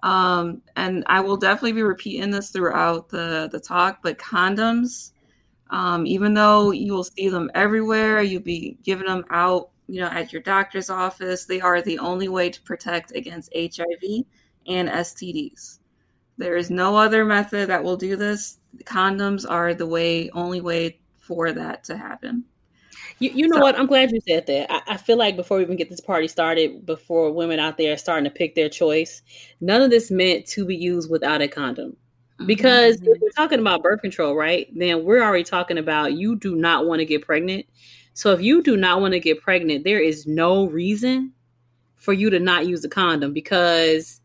[0.02, 5.12] Um, and I will definitely be repeating this throughout the, the talk, but condoms,
[5.74, 10.08] um, even though you will see them everywhere, you'll be giving them out, you know,
[10.08, 14.24] at your doctor's office, they are the only way to protect against HIV
[14.68, 15.80] and STDs.
[16.38, 18.60] There is no other method that will do this.
[18.84, 22.44] Condoms are the way, only way for that to happen.
[23.18, 23.80] You, you know So- what?
[23.80, 24.72] I'm glad you said that.
[24.72, 27.94] I, I feel like before we even get this party started, before women out there
[27.94, 29.24] are starting to pick their choice,
[29.60, 31.98] none of this meant to be used without a condom.
[32.46, 36.56] Because if we're talking about birth control, right, then we're already talking about you do
[36.56, 37.66] not want to get pregnant.
[38.14, 41.34] So if you do not want to get pregnant, there is no reason
[41.96, 44.20] for you to not use a condom because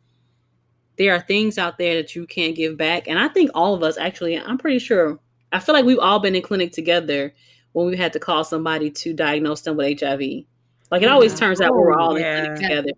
[0.97, 3.09] there are things out there that you can't give back.
[3.09, 5.19] And I think all of us actually, I'm pretty sure,
[5.53, 7.33] I feel like we've all been in clinic together
[7.73, 10.21] when we had to call somebody to diagnose them with HIV.
[10.91, 12.39] Like it always turns out we're all oh, Yeah.
[12.39, 12.91] in clinic together.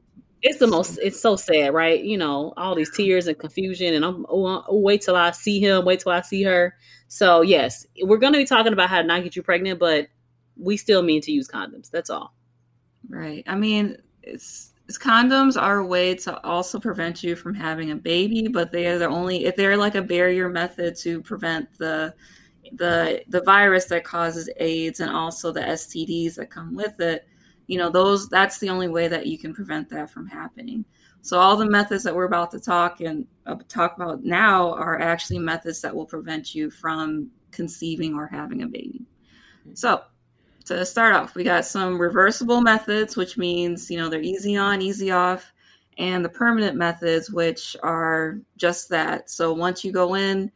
[0.42, 0.98] It's the most.
[1.02, 2.02] It's so sad, right?
[2.02, 5.32] You know, all these tears and confusion, and I'm oh, uh, oh, wait till I
[5.32, 6.76] see him, wait till I see her.
[7.08, 10.08] So yes, we're going to be talking about how to not get you pregnant, but
[10.56, 11.90] we still mean to use condoms.
[11.90, 12.34] That's all.
[13.08, 13.42] Right.
[13.46, 17.96] I mean, it's, it's condoms are a way to also prevent you from having a
[17.96, 22.14] baby, but they are the only if they're like a barrier method to prevent the
[22.72, 27.26] the the virus that causes AIDS and also the STDs that come with it.
[27.70, 30.84] You know, those that's the only way that you can prevent that from happening.
[31.22, 35.00] So all the methods that we're about to talk and uh, talk about now are
[35.00, 39.06] actually methods that will prevent you from conceiving or having a baby.
[39.74, 40.02] So
[40.64, 44.82] to start off, we got some reversible methods, which means, you know, they're easy on,
[44.82, 45.52] easy off,
[45.96, 49.30] and the permanent methods, which are just that.
[49.30, 50.50] So once you go in,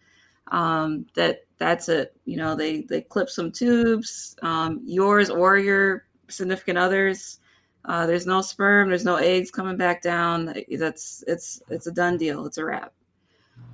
[0.48, 2.16] um, that that's it.
[2.24, 7.40] You know, they they clip some tubes, um, yours or your significant others.
[7.84, 10.54] Uh, there's no sperm, there's no eggs coming back down.
[10.78, 12.46] That's it's it's a done deal.
[12.46, 12.92] It's a wrap.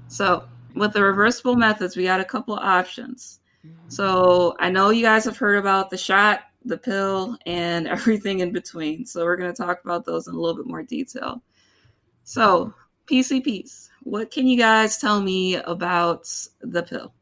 [0.08, 3.40] So with the reversible methods, we got a couple of options.
[3.88, 8.52] So I know you guys have heard about the shot, the pill, and everything in
[8.52, 9.04] between.
[9.04, 11.42] So we're going to talk about those in a little bit more detail.
[12.24, 12.72] So
[13.06, 16.28] PCPs, what can you guys tell me about
[16.60, 17.12] the pill?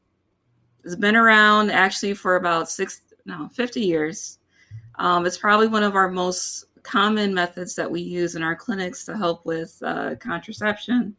[0.85, 4.38] It's been around actually for about six, no, 50 years.
[4.99, 9.05] Um, it's probably one of our most common methods that we use in our clinics
[9.05, 11.15] to help with uh, contraception.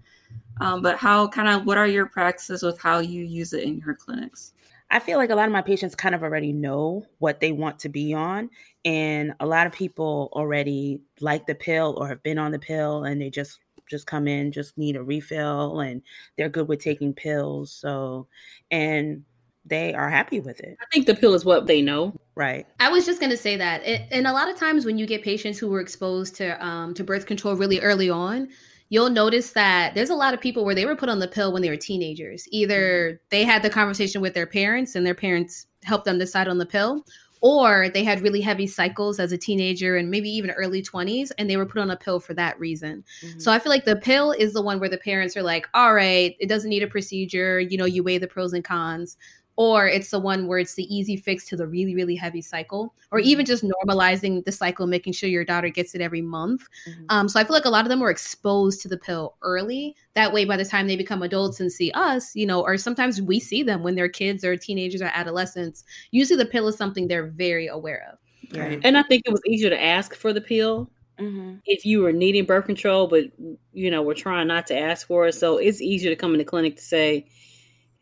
[0.62, 3.78] Um, but how kind of what are your practices with how you use it in
[3.80, 4.54] your clinics?
[4.92, 7.80] I feel like a lot of my patients kind of already know what they want
[7.80, 8.50] to be on.
[8.86, 13.04] And a lot of people already like the pill or have been on the pill
[13.04, 16.04] and they just just come in, just need a refill and
[16.38, 17.72] they're good with taking pills.
[17.72, 18.28] So
[18.72, 19.24] and
[19.70, 20.78] they are happy with it.
[20.82, 22.14] I think the pill is what they know.
[22.36, 22.66] Right.
[22.80, 23.86] I was just going to say that.
[23.86, 26.94] It, and a lot of times when you get patients who were exposed to um,
[26.96, 28.50] to birth control really early on,
[28.90, 31.54] you'll notice that there's a lot of people where they were put on the pill
[31.54, 32.48] when they were teenagers.
[32.52, 33.18] Either mm-hmm.
[33.30, 36.66] they had the conversation with their parents and their parents helped them decide on the
[36.66, 37.04] pill,
[37.42, 41.50] or they had really heavy cycles as a teenager and maybe even early 20s and
[41.50, 43.04] they were put on a pill for that reason.
[43.22, 43.40] Mm-hmm.
[43.40, 45.94] So I feel like the pill is the one where the parents are like, "All
[45.94, 49.18] right, it doesn't need a procedure, you know, you weigh the pros and cons."
[49.60, 52.96] Or it's the one where it's the easy fix to the really really heavy cycle
[53.12, 53.52] or even mm-hmm.
[53.52, 57.04] just normalizing the cycle making sure your daughter gets it every month mm-hmm.
[57.10, 59.96] um, so i feel like a lot of them were exposed to the pill early
[60.14, 63.22] that way by the time they become adults and see us you know or sometimes
[63.22, 67.08] we see them when they're kids or teenagers or adolescents usually the pill is something
[67.08, 70.42] they're very aware of right and i think it was easier to ask for the
[70.42, 71.56] pill Mm-hmm.
[71.66, 73.26] if you were needing birth control, but
[73.74, 75.36] you know, we're trying not to ask for it.
[75.36, 77.28] So it's easier to come in the clinic to say,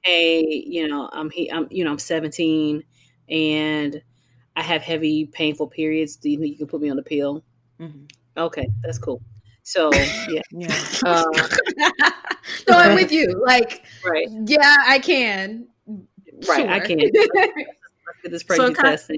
[0.08, 2.84] hey, you know, I'm he, I'm you know, I'm 17
[3.30, 4.02] and
[4.56, 6.16] I have heavy, painful periods.
[6.16, 7.44] Do you think you can put me on the pill?
[7.80, 8.06] Mm-hmm.
[8.38, 9.22] Okay, that's cool.
[9.64, 10.84] So yeah, yeah.
[11.06, 11.24] Uh,
[12.70, 13.42] no, I'm with you.
[13.46, 14.28] Like, right?
[14.46, 15.68] Yeah, I can.
[16.48, 16.70] Right, sure.
[16.70, 17.00] I can.
[17.00, 19.12] Let's get this pregnancy so test.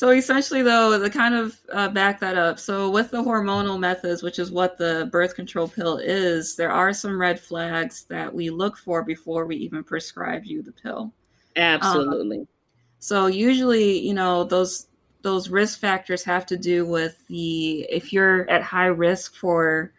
[0.00, 4.22] So essentially, though, to kind of uh, back that up, so with the hormonal methods,
[4.22, 8.48] which is what the birth control pill is, there are some red flags that we
[8.48, 11.12] look for before we even prescribe you the pill.
[11.54, 12.38] Absolutely.
[12.38, 12.48] Um,
[12.98, 14.86] so usually, you know, those
[15.20, 19.92] those risk factors have to do with the if you're at high risk for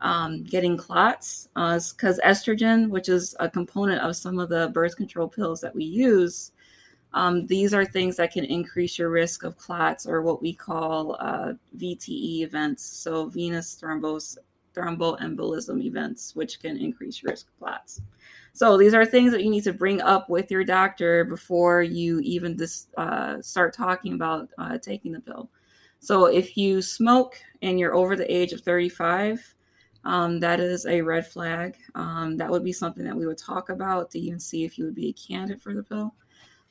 [0.00, 4.96] um, getting clots, because uh, estrogen, which is a component of some of the birth
[4.96, 6.52] control pills that we use
[7.14, 11.16] um, these are things that can increase your risk of clots or what we call
[11.20, 14.38] uh, VTE events, so venous thrombos,
[14.74, 18.00] thromboembolism events, which can increase risk of clots.
[18.54, 22.20] So these are things that you need to bring up with your doctor before you
[22.20, 25.50] even dis, uh, start talking about uh, taking the pill.
[26.00, 29.54] So if you smoke and you're over the age of 35,
[30.04, 31.76] um, that is a red flag.
[31.94, 34.84] Um, that would be something that we would talk about to even see if you
[34.84, 36.14] would be a candidate for the pill.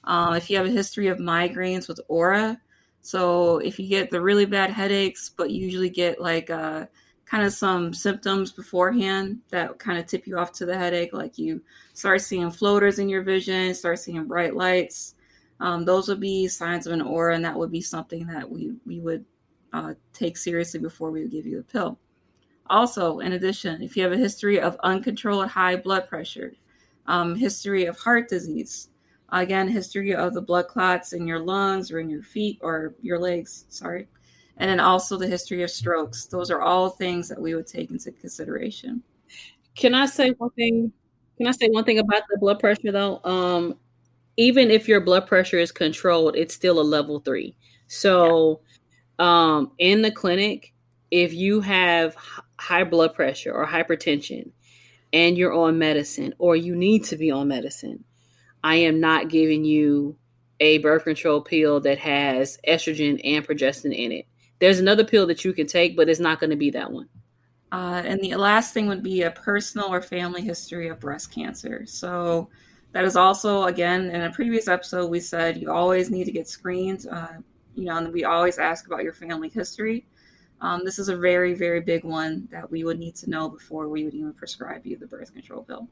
[0.03, 2.59] Uh, if you have a history of migraines with aura,
[3.01, 6.85] so if you get the really bad headaches, but usually get like uh,
[7.25, 11.37] kind of some symptoms beforehand that kind of tip you off to the headache, like
[11.37, 11.61] you
[11.93, 15.15] start seeing floaters in your vision, start seeing bright lights,
[15.61, 18.73] um, those would be signs of an aura, and that would be something that we
[18.85, 19.23] we would
[19.71, 21.99] uh, take seriously before we would give you the pill.
[22.67, 26.53] Also, in addition, if you have a history of uncontrolled high blood pressure,
[27.05, 28.89] um, history of heart disease,
[29.31, 33.17] Again, history of the blood clots in your lungs or in your feet or your
[33.17, 34.07] legs, sorry.
[34.57, 36.25] And then also the history of strokes.
[36.25, 39.01] Those are all things that we would take into consideration.
[39.75, 40.91] Can I say one thing?
[41.37, 43.21] Can I say one thing about the blood pressure though?
[43.23, 43.77] Um,
[44.37, 47.55] even if your blood pressure is controlled, it's still a level three.
[47.87, 48.61] So,
[49.19, 49.55] yeah.
[49.55, 50.73] um, in the clinic,
[51.09, 52.15] if you have
[52.59, 54.51] high blood pressure or hypertension
[55.13, 58.03] and you're on medicine or you need to be on medicine,
[58.63, 60.15] I am not giving you
[60.59, 64.27] a birth control pill that has estrogen and progestin in it.
[64.59, 67.09] There's another pill that you can take, but it's not going to be that one.
[67.71, 71.85] Uh, and the last thing would be a personal or family history of breast cancer.
[71.87, 72.49] So
[72.91, 76.47] that is also, again, in a previous episode, we said you always need to get
[76.47, 77.07] screened.
[77.09, 77.39] Uh,
[77.73, 80.05] you know, and we always ask about your family history.
[80.59, 83.87] Um, this is a very, very big one that we would need to know before
[83.87, 85.87] we would even prescribe you the birth control pill.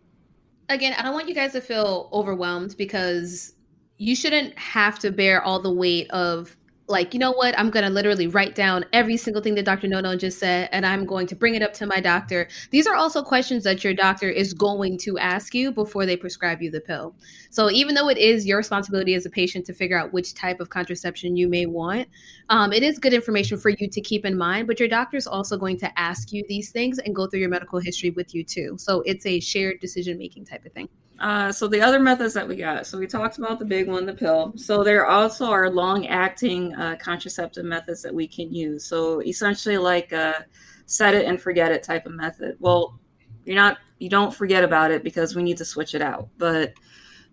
[0.69, 3.53] Again, I don't want you guys to feel overwhelmed because
[3.97, 6.55] you shouldn't have to bear all the weight of
[6.89, 7.57] like, you know what?
[7.57, 9.87] I'm going to literally write down every single thing that Dr.
[9.87, 12.47] Nono just said, and I'm going to bring it up to my doctor.
[12.71, 16.63] These are also questions that your doctor is going to ask you before they prescribe
[16.63, 17.15] you the pill.
[17.51, 20.59] So, even though it is your responsibility as a patient to figure out which type
[20.59, 22.07] of contraception you may want,
[22.49, 24.65] um, it is good information for you to keep in mind.
[24.67, 27.49] But your doctor is also going to ask you these things and go through your
[27.49, 28.75] medical history with you, too.
[28.79, 30.89] So, it's a shared decision making type of thing.
[31.19, 34.05] Uh, so the other methods that we got, so we talked about the big one,
[34.05, 34.53] the pill.
[34.55, 38.85] So there also are long-acting uh, contraceptive methods that we can use.
[38.85, 40.45] So essentially, like a
[40.85, 42.55] set it and forget it type of method.
[42.59, 42.99] Well,
[43.43, 46.29] you're not, you don't forget about it because we need to switch it out.
[46.37, 46.73] But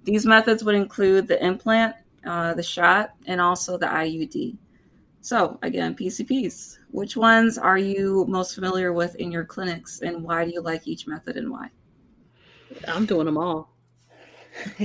[0.03, 1.95] these methods would include the implant,
[2.27, 4.57] uh, the shot, and also the IUD.
[5.21, 6.79] So again, PCPs.
[6.91, 10.89] Which ones are you most familiar with in your clinics, and why do you like
[10.89, 11.69] each method and why?
[12.89, 13.76] I'm doing them all.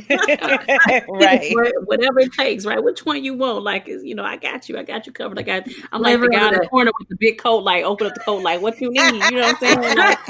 [1.10, 1.54] right.
[1.86, 2.84] Whatever it takes, right?
[2.84, 3.64] Which one you want?
[3.64, 4.78] Like, is you know, I got you.
[4.78, 5.40] I got you covered.
[5.40, 5.68] I got.
[5.92, 7.64] I'm like the guy in the corner with the big coat.
[7.64, 8.44] Like, open up the coat.
[8.44, 9.02] Like, what you need?
[9.02, 9.98] You know what I'm saying?
[9.98, 10.18] Like,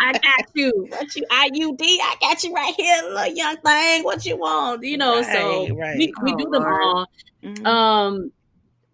[0.00, 0.86] I got you.
[0.88, 1.80] What you IUD?
[1.80, 4.04] I got you right here, little young thing.
[4.04, 4.82] What you want?
[4.82, 5.20] You know.
[5.20, 5.96] Right, so right.
[5.98, 6.82] we we oh, do them Lord.
[6.82, 7.06] all.
[7.42, 7.66] Mm-hmm.
[7.66, 8.32] Um,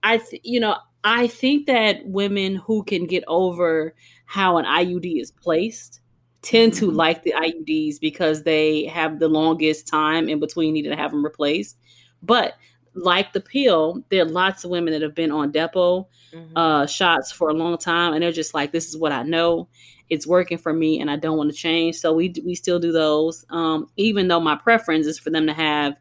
[0.02, 5.20] I th- you know I think that women who can get over how an IUD
[5.20, 6.00] is placed
[6.46, 6.96] tend to mm-hmm.
[6.96, 11.24] like the IUDs because they have the longest time in between needing to have them
[11.24, 11.76] replaced.
[12.22, 12.54] But
[12.94, 16.56] like the pill, there are lots of women that have been on Depo mm-hmm.
[16.56, 19.68] uh, shots for a long time, and they're just like, "This is what I know.
[20.08, 22.92] It's working for me, and I don't want to change." So we we still do
[22.92, 25.98] those, um, even though my preference is for them to have,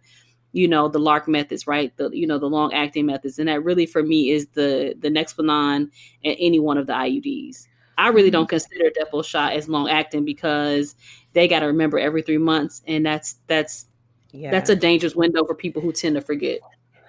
[0.54, 1.92] you know, the LARC methods, right?
[1.98, 5.10] The you know the long acting methods, and that really for me is the the
[5.10, 5.90] Nexplanon
[6.24, 7.68] and any one of the IUDs.
[7.98, 8.50] I really don't mm-hmm.
[8.50, 10.96] consider Depo shot as long acting because
[11.34, 13.86] they got to remember every three months, and that's that's
[14.32, 14.52] yeah.
[14.52, 16.60] that's a dangerous window for people who tend to forget.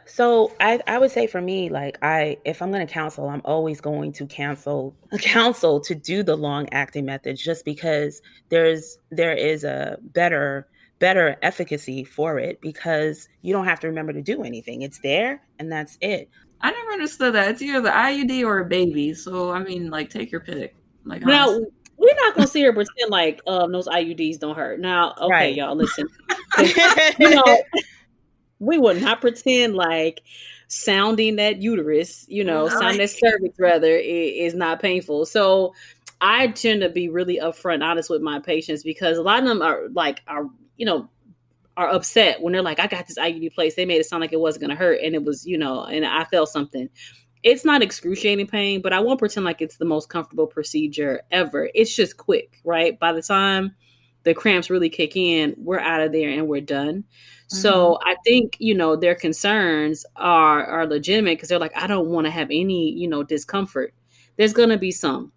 [0.07, 3.43] So I, I would say for me, like I, if I'm going to counsel, I'm
[3.45, 9.35] always going to counsel counsel to do the long acting method, just because there's there
[9.35, 10.69] is a better
[10.99, 14.83] better efficacy for it because you don't have to remember to do anything.
[14.83, 16.31] It's there and that's it.
[16.61, 17.51] I never understood that.
[17.51, 19.15] It's either the IUD or a baby.
[19.15, 20.75] So I mean, like, take your pick.
[21.05, 21.67] Like, now honestly.
[21.97, 24.81] we're not gonna sit here pretend like um those IUDs don't hurt.
[24.81, 25.55] Now, okay, right.
[25.55, 26.09] y'all, listen.
[27.19, 27.63] you know,
[28.59, 30.23] we would not pretend like
[30.69, 35.27] sounding that uterus, you know, sounding that cervix rather is, is not painful.
[35.27, 35.75] So
[36.21, 39.63] I tend to be really upfront, honest with my patients because a lot of them
[39.63, 41.09] are like are you know
[41.77, 43.75] are upset when they're like, I got this IUD place.
[43.75, 45.01] They made it sound like it wasn't going to hurt.
[45.03, 46.89] And it was, you know, and I felt something.
[47.43, 51.71] It's not excruciating pain, but I won't pretend like it's the most comfortable procedure ever.
[51.75, 52.99] It's just quick, right?
[52.99, 53.77] By the time
[54.25, 57.05] the cramps really kick in, we're out of there and we're done.
[57.05, 57.57] Mm-hmm.
[57.57, 62.09] So I think, you know, their concerns are are legitimate because they're like, I don't
[62.09, 63.95] want to have any, you know, discomfort.
[64.37, 65.33] There's gonna be some.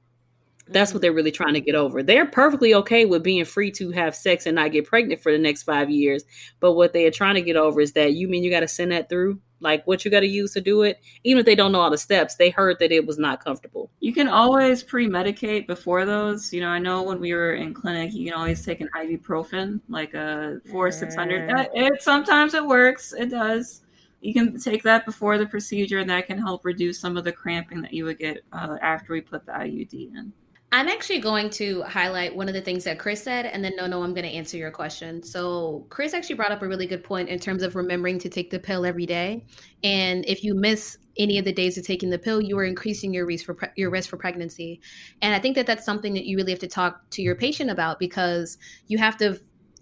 [0.71, 2.03] That's what they're really trying to get over.
[2.03, 5.38] They're perfectly okay with being free to have sex and not get pregnant for the
[5.38, 6.23] next five years.
[6.60, 8.67] But what they are trying to get over is that you mean you got to
[8.67, 9.39] send that through?
[9.62, 11.01] Like what you got to use to do it?
[11.23, 13.89] Even if they don't know all the steps, they heard that it was not comfortable.
[13.99, 16.53] You can always pre medicate before those.
[16.53, 19.82] You know, I know when we were in clinic, you can always take an ibuprofen,
[19.89, 21.51] like a four, 600.
[21.51, 23.13] Uh, it, sometimes it works.
[23.13, 23.82] It does
[24.21, 27.32] you can take that before the procedure and that can help reduce some of the
[27.32, 30.34] cramping that you would get uh, after we put the iud in
[30.71, 33.88] I'm actually going to highlight one of the things that Chris said, and then no,
[33.88, 35.23] no, I'm going to answer your question.
[35.23, 38.51] So, Chris actually brought up a really good point in terms of remembering to take
[38.51, 39.43] the pill every day.
[39.84, 43.12] And if you miss any of the days of taking the pill, you are increasing
[43.12, 44.80] your risk for pre- your risk for pregnancy.
[45.24, 47.72] And I think that that's something that you really have to talk to your patient
[47.72, 49.39] about because you have to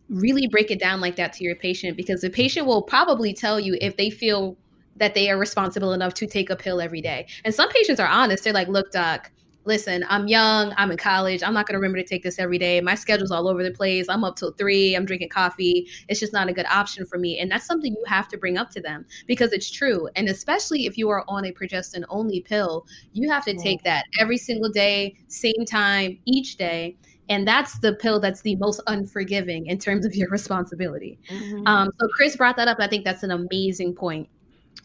[0.09, 3.59] really break it down like that to your patient because the patient will probably tell
[3.59, 4.57] you if they feel
[4.95, 7.27] that they are responsible enough to take a pill every day.
[7.43, 8.45] And some patients are honest.
[8.45, 9.31] They're like, "Look, doc."
[9.68, 12.57] Listen, I'm young, I'm in college, I'm not going to remember to take this every
[12.57, 12.82] day.
[12.82, 14.07] My schedule's all over the place.
[14.09, 15.88] I'm up till three, I'm drinking coffee.
[16.07, 17.38] It's just not a good option for me.
[17.39, 20.09] And that's something you have to bring up to them because it's true.
[20.15, 24.05] And especially if you are on a progestin only pill, you have to take that
[24.20, 26.95] every single day, same time, each day.
[27.30, 31.20] And that's the pill that's the most unforgiving in terms of your responsibility.
[31.30, 31.68] Mm-hmm.
[31.68, 32.78] Um, so Chris brought that up.
[32.80, 34.30] I think that's an amazing point.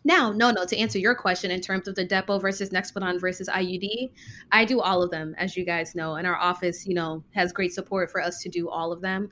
[0.04, 3.48] Now, no, no, to answer your question in terms of the Depo versus Nexplanon versus
[3.48, 4.10] IUD,
[4.50, 6.16] I do all of them, as you guys know.
[6.16, 9.30] And our office, you know, has great support for us to do all of them.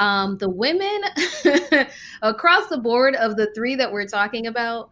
[0.00, 1.02] Um, the women
[2.22, 4.90] across the board of the three that we're talking about,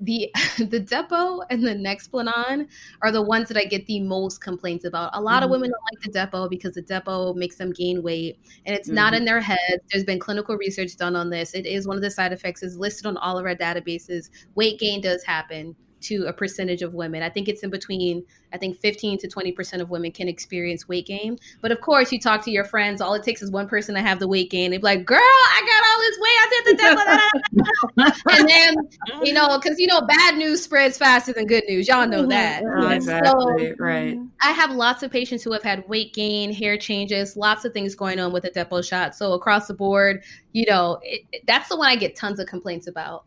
[0.00, 2.68] the the Depo and the Nexplanon
[3.02, 5.10] are the ones that I get the most complaints about.
[5.14, 5.44] A lot mm-hmm.
[5.44, 8.88] of women don't like the Depo because the Depo makes them gain weight and it's
[8.88, 8.96] mm-hmm.
[8.96, 9.82] not in their heads.
[9.90, 11.54] There's been clinical research done on this.
[11.54, 14.30] It is one of the side effects is listed on all of our databases.
[14.54, 15.74] Weight gain does happen
[16.06, 17.22] to a percentage of women.
[17.22, 21.06] I think it's in between, I think 15 to 20% of women can experience weight
[21.06, 21.38] gain.
[21.60, 24.02] But of course, you talk to your friends, all it takes is one person to
[24.02, 24.70] have the weight gain.
[24.70, 26.36] They'd be like, girl, I got all this weight.
[26.38, 28.12] I did the devil.
[28.38, 31.88] and then, you know, because, you know, bad news spreads faster than good news.
[31.88, 32.62] Y'all know that.
[32.92, 33.68] exactly.
[33.68, 34.18] So, right.
[34.42, 37.94] I have lots of patients who have had weight gain, hair changes, lots of things
[37.94, 39.14] going on with the Depo shot.
[39.14, 42.86] So across the board, you know, it, that's the one I get tons of complaints
[42.86, 43.24] about.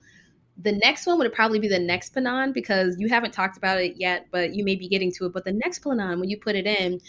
[0.61, 4.27] The next one would probably be the Nexplanon because you haven't talked about it yet,
[4.31, 5.33] but you may be getting to it.
[5.33, 6.99] But the Nexplanon, when you put it in,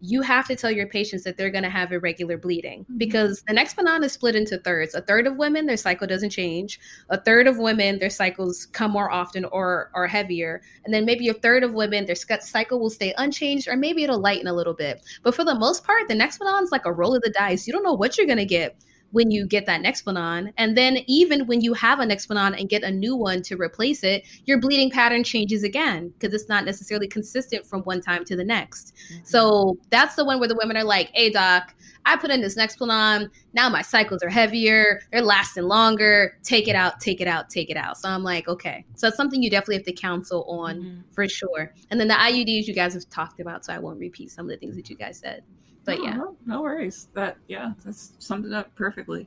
[0.00, 2.98] you have to tell your patients that they're going to have irregular bleeding mm-hmm.
[2.98, 4.94] because the Nexplanon is split into thirds.
[4.94, 6.78] A third of women, their cycle doesn't change.
[7.10, 10.62] A third of women, their cycles come more often or are heavier.
[10.84, 14.20] And then maybe a third of women, their cycle will stay unchanged or maybe it'll
[14.20, 15.02] lighten a little bit.
[15.22, 17.66] But for the most part, the Nexplanon is like a roll of the dice.
[17.66, 18.76] You don't know what you're going to get
[19.10, 20.52] when you get that Nexplanon.
[20.56, 24.04] And then even when you have a Nexplanon and get a new one to replace
[24.04, 28.36] it, your bleeding pattern changes again because it's not necessarily consistent from one time to
[28.36, 28.94] the next.
[29.12, 29.24] Mm-hmm.
[29.24, 32.56] So that's the one where the women are like, hey, doc, I put in this
[32.56, 33.30] Nexplanon.
[33.52, 35.00] Now my cycles are heavier.
[35.12, 36.38] They're lasting longer.
[36.42, 37.98] Take it out, take it out, take it out.
[37.98, 38.84] So I'm like, okay.
[38.94, 41.00] So it's something you definitely have to counsel on mm-hmm.
[41.12, 41.74] for sure.
[41.90, 43.64] And then the IUDs you guys have talked about.
[43.64, 45.44] So I won't repeat some of the things that you guys said.
[45.88, 47.08] But yeah, no, no worries.
[47.14, 49.26] That yeah, that's summed it up perfectly.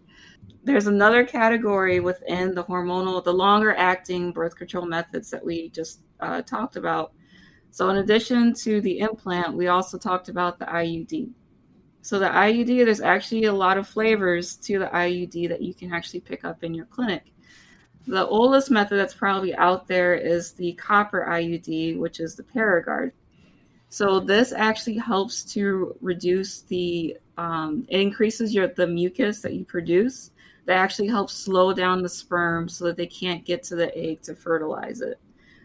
[0.63, 6.01] There's another category within the hormonal, the longer acting birth control methods that we just
[6.19, 7.13] uh, talked about.
[7.71, 11.31] So, in addition to the implant, we also talked about the IUD.
[12.03, 15.91] So, the IUD, there's actually a lot of flavors to the IUD that you can
[15.91, 17.23] actually pick up in your clinic.
[18.05, 23.13] The oldest method that's probably out there is the copper IUD, which is the Paragard.
[23.91, 29.65] So this actually helps to reduce the um, it increases your the mucus that you
[29.65, 30.31] produce.
[30.65, 34.21] That actually helps slow down the sperm so that they can't get to the egg
[34.21, 35.19] to fertilize it.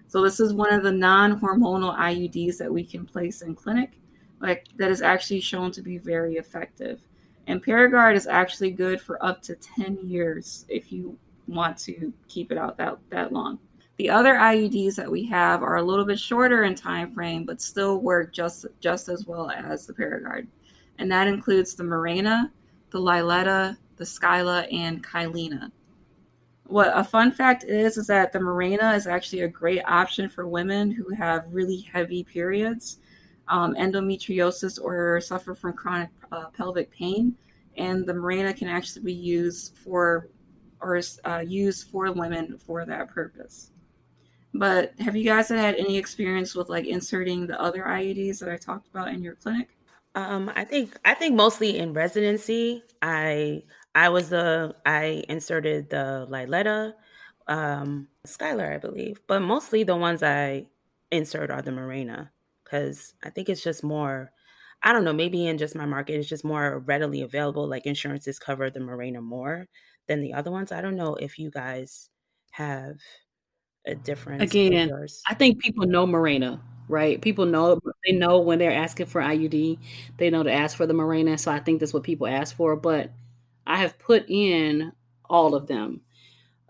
[0.08, 3.92] So this is one of the non-hormonal IUDs that we can place in clinic,
[4.40, 7.02] like that is actually shown to be very effective.
[7.46, 11.16] And Paragard is actually good for up to 10 years if you
[11.46, 13.60] want to keep it out that, that long.
[13.98, 17.62] The other IUDs that we have are a little bit shorter in time frame, but
[17.62, 20.46] still work just just as well as the Paragard,
[20.98, 22.50] and that includes the Mirena,
[22.90, 25.70] the Liletta, the Skyla, and Kyleena.
[26.66, 30.46] What a fun fact is is that the Mirena is actually a great option for
[30.46, 32.98] women who have really heavy periods,
[33.48, 37.34] um, endometriosis, or suffer from chronic uh, pelvic pain,
[37.78, 40.28] and the Mirena can actually be used for
[40.82, 43.70] or uh, used for women for that purpose.
[44.58, 48.56] But have you guys had any experience with like inserting the other IUDs that I
[48.56, 49.68] talked about in your clinic?
[50.14, 53.62] Um, I think I think mostly in residency, I
[53.94, 56.94] I was the I inserted the Liletta,
[57.48, 60.68] um, Skyla, I believe, but mostly the ones I
[61.10, 62.30] insert are the Mirena
[62.64, 64.32] because I think it's just more.
[64.82, 67.66] I don't know, maybe in just my market, it's just more readily available.
[67.66, 69.66] Like insurances cover the Mirena more
[70.06, 70.72] than the other ones.
[70.72, 72.10] I don't know if you guys
[72.52, 72.98] have
[73.86, 74.42] a difference.
[74.42, 74.90] Again,
[75.28, 77.20] I think people know Mirena, right?
[77.20, 79.78] People know they know when they're asking for IUD,
[80.16, 81.38] they know to ask for the Mirena.
[81.38, 82.76] So I think that's what people ask for.
[82.76, 83.10] But
[83.66, 84.92] I have put in
[85.28, 86.00] all of them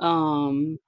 [0.01, 0.79] um,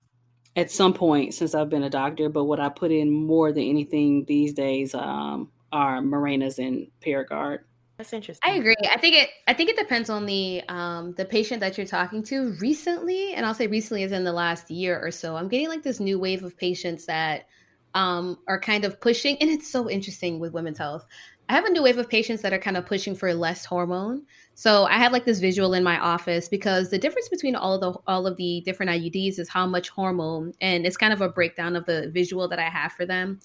[0.56, 2.28] at some point since I've been a doctor.
[2.28, 7.60] But what I put in more than anything these days um, are Mirenas and Paragard.
[7.98, 8.52] That's interesting.
[8.52, 8.76] I agree.
[8.88, 9.30] I think it.
[9.48, 12.52] I think it depends on the um the patient that you're talking to.
[12.60, 15.36] Recently, and I'll say recently is in the last year or so.
[15.36, 17.46] I'm getting like this new wave of patients that
[17.94, 21.04] um are kind of pushing, and it's so interesting with women's health.
[21.48, 24.26] I have a new wave of patients that are kind of pushing for less hormone.
[24.58, 27.80] So I have like this visual in my office because the difference between all of
[27.80, 31.28] the all of the different IUDs is how much hormone, and it's kind of a
[31.28, 33.38] breakdown of the visual that I have for them.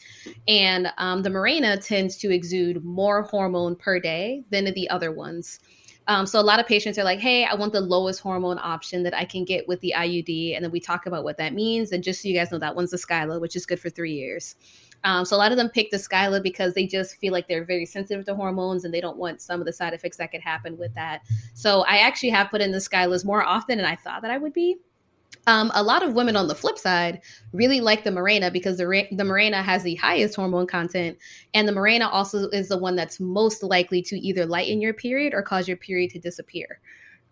[0.47, 5.59] And um, the Mirena tends to exude more hormone per day than the other ones.
[6.07, 9.03] Um, so a lot of patients are like, "Hey, I want the lowest hormone option
[9.03, 11.91] that I can get with the IUD," and then we talk about what that means.
[11.91, 14.14] And just so you guys know, that one's the Skyla, which is good for three
[14.14, 14.55] years.
[15.04, 17.66] Um, so a lot of them pick the Skyla because they just feel like they're
[17.66, 20.41] very sensitive to hormones and they don't want some of the side effects that could
[20.41, 21.22] happen with that.
[21.54, 24.38] So I actually have put in the Skylas more often than I thought that I
[24.38, 24.78] would be.
[25.45, 28.86] Um, a lot of women on the flip side really like the Mirena because the,
[29.12, 31.18] the Mirena has the highest hormone content,
[31.54, 35.34] and the Mirena also is the one that's most likely to either lighten your period
[35.34, 36.80] or cause your period to disappear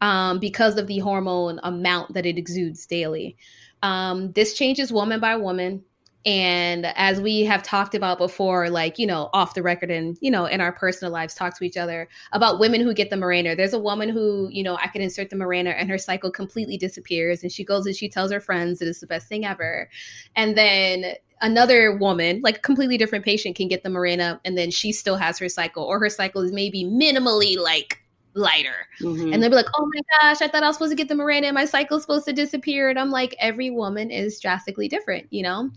[0.02, 3.38] um, because of the hormone amount that it exudes daily.
[3.82, 5.84] Um, this changes woman by woman.
[6.24, 10.30] And as we have talked about before, like, you know, off the record and, you
[10.30, 13.58] know, in our personal lives, talk to each other about women who get the Mirena.
[13.58, 16.78] There's a woman who, you know, I could insert the Mirena and her cycle completely
[16.78, 17.42] disappears.
[17.42, 19.90] And she goes and she tells her friends that it's the best thing ever.
[20.36, 24.70] And then another woman, like a completely different patient, can get the Mirena and then
[24.70, 27.98] she still has her cycle, or her cycle is maybe minimally like
[28.36, 28.88] lighter.
[29.02, 29.34] Mm-hmm.
[29.34, 31.16] And they'll be like, oh my gosh, I thought I was supposed to get the
[31.16, 32.90] Mirena and my cycle's supposed to disappear.
[32.92, 35.72] And I'm like, every woman is drastically different, you know?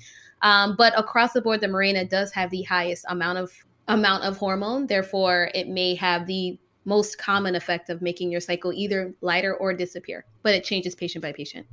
[0.44, 3.50] Um, but across the board, the Mirena does have the highest amount of
[3.88, 4.86] amount of hormone.
[4.86, 9.72] Therefore, it may have the most common effect of making your cycle either lighter or
[9.72, 10.24] disappear.
[10.42, 11.66] But it changes patient by patient.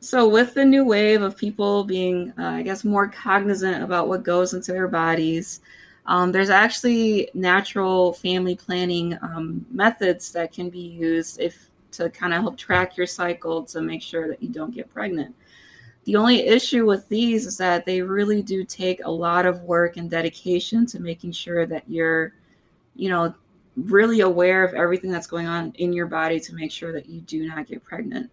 [0.00, 4.22] So, with the new wave of people being, uh, I guess, more cognizant about what
[4.22, 5.60] goes into their bodies,
[6.06, 12.34] um, there's actually natural family planning um, methods that can be used if to kind
[12.34, 15.34] of help track your cycle to make sure that you don't get pregnant.
[16.04, 19.96] The only issue with these is that they really do take a lot of work
[19.96, 22.34] and dedication to making sure that you're,
[22.94, 23.34] you know,
[23.76, 27.20] really aware of everything that's going on in your body to make sure that you
[27.22, 28.30] do not get pregnant.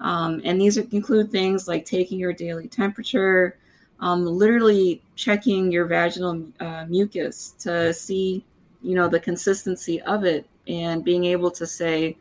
[0.00, 3.58] Um, and these include things like taking your daily temperature,
[4.00, 8.44] um, literally checking your vaginal uh, mucus to see,
[8.82, 12.16] you know, the consistency of it, and being able to say,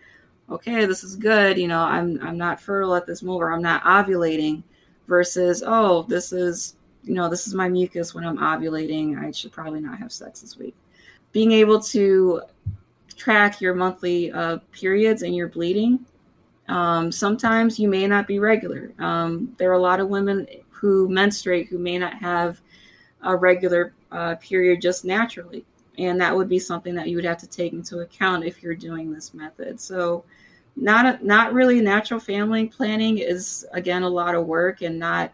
[0.50, 1.58] okay, this is good.
[1.58, 4.62] You know, I'm I'm not fertile at this moment, or I'm not ovulating
[5.12, 9.22] versus oh this is you know this is my mucus when i'm ovulating.
[9.22, 10.74] I should probably not have sex this week.
[11.34, 12.42] Being able to
[13.18, 16.06] track your monthly uh, periods and your bleeding
[16.72, 18.94] um, sometimes you may not be regular.
[18.98, 22.62] Um, there are a lot of women who menstruate who may not have
[23.24, 25.66] a regular uh, period just naturally.
[25.98, 28.74] And that would be something that you would have to take into account if you're
[28.74, 29.82] doing this method.
[29.82, 30.24] So
[30.76, 35.32] not a, not really natural family planning is again a lot of work and not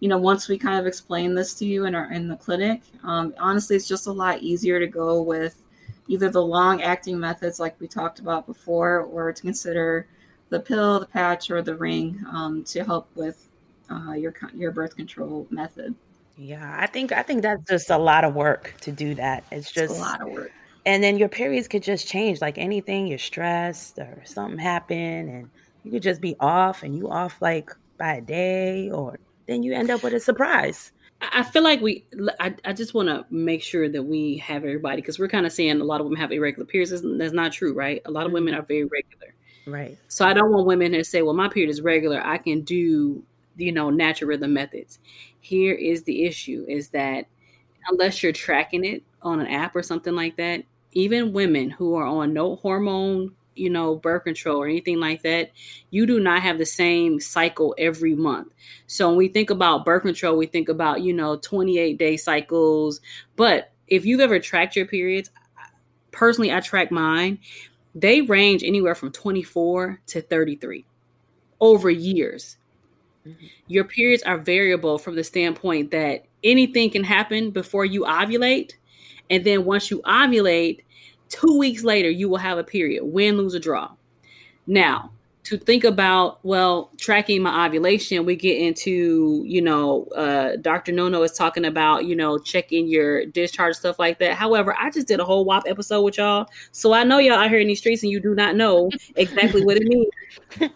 [0.00, 2.82] you know once we kind of explain this to you in our in the clinic
[3.04, 5.62] um, honestly it's just a lot easier to go with
[6.08, 10.06] either the long acting methods like we talked about before or to consider
[10.50, 13.48] the pill the patch or the ring um, to help with
[13.90, 15.94] uh, your your birth control method.
[16.36, 19.44] Yeah i think i think that's just a lot of work to do that.
[19.50, 20.52] It's just it's a lot of work
[20.86, 25.50] and then your periods could just change like anything you're stressed or something happened and
[25.84, 29.74] you could just be off and you off like by a day or then you
[29.74, 32.04] end up with a surprise I feel like we.
[32.40, 35.52] I, I just want to make sure that we have everybody because we're kind of
[35.52, 36.90] saying a lot of women have irregular periods.
[37.02, 38.02] That's not true, right?
[38.04, 38.62] A lot of women mm-hmm.
[38.62, 39.34] are very regular,
[39.66, 39.98] right?
[40.08, 42.20] So I don't want women to say, "Well, my period is regular.
[42.22, 43.22] I can do,
[43.56, 44.98] you know, natural rhythm methods."
[45.40, 47.26] Here is the issue: is that
[47.88, 50.64] unless you're tracking it on an app or something like that,
[50.96, 55.50] even women who are on no hormone, you know, birth control or anything like that,
[55.90, 58.48] you do not have the same cycle every month.
[58.86, 63.02] So when we think about birth control, we think about, you know, 28 day cycles.
[63.36, 65.30] But if you've ever tracked your periods,
[66.12, 67.40] personally, I track mine,
[67.94, 70.86] they range anywhere from 24 to 33
[71.60, 72.56] over years.
[73.26, 73.46] Mm-hmm.
[73.66, 78.72] Your periods are variable from the standpoint that anything can happen before you ovulate.
[79.28, 80.80] And then once you ovulate,
[81.28, 83.90] Two weeks later, you will have a period win, lose, or draw.
[84.66, 85.10] Now,
[85.46, 90.90] to think about, well, tracking my ovulation, we get into, you know, uh, Dr.
[90.90, 94.34] Nono is talking about, you know, checking your discharge, stuff like that.
[94.34, 96.48] However, I just did a whole WAP episode with y'all.
[96.72, 99.64] So I know y'all out here in these streets and you do not know exactly
[99.64, 100.08] what it means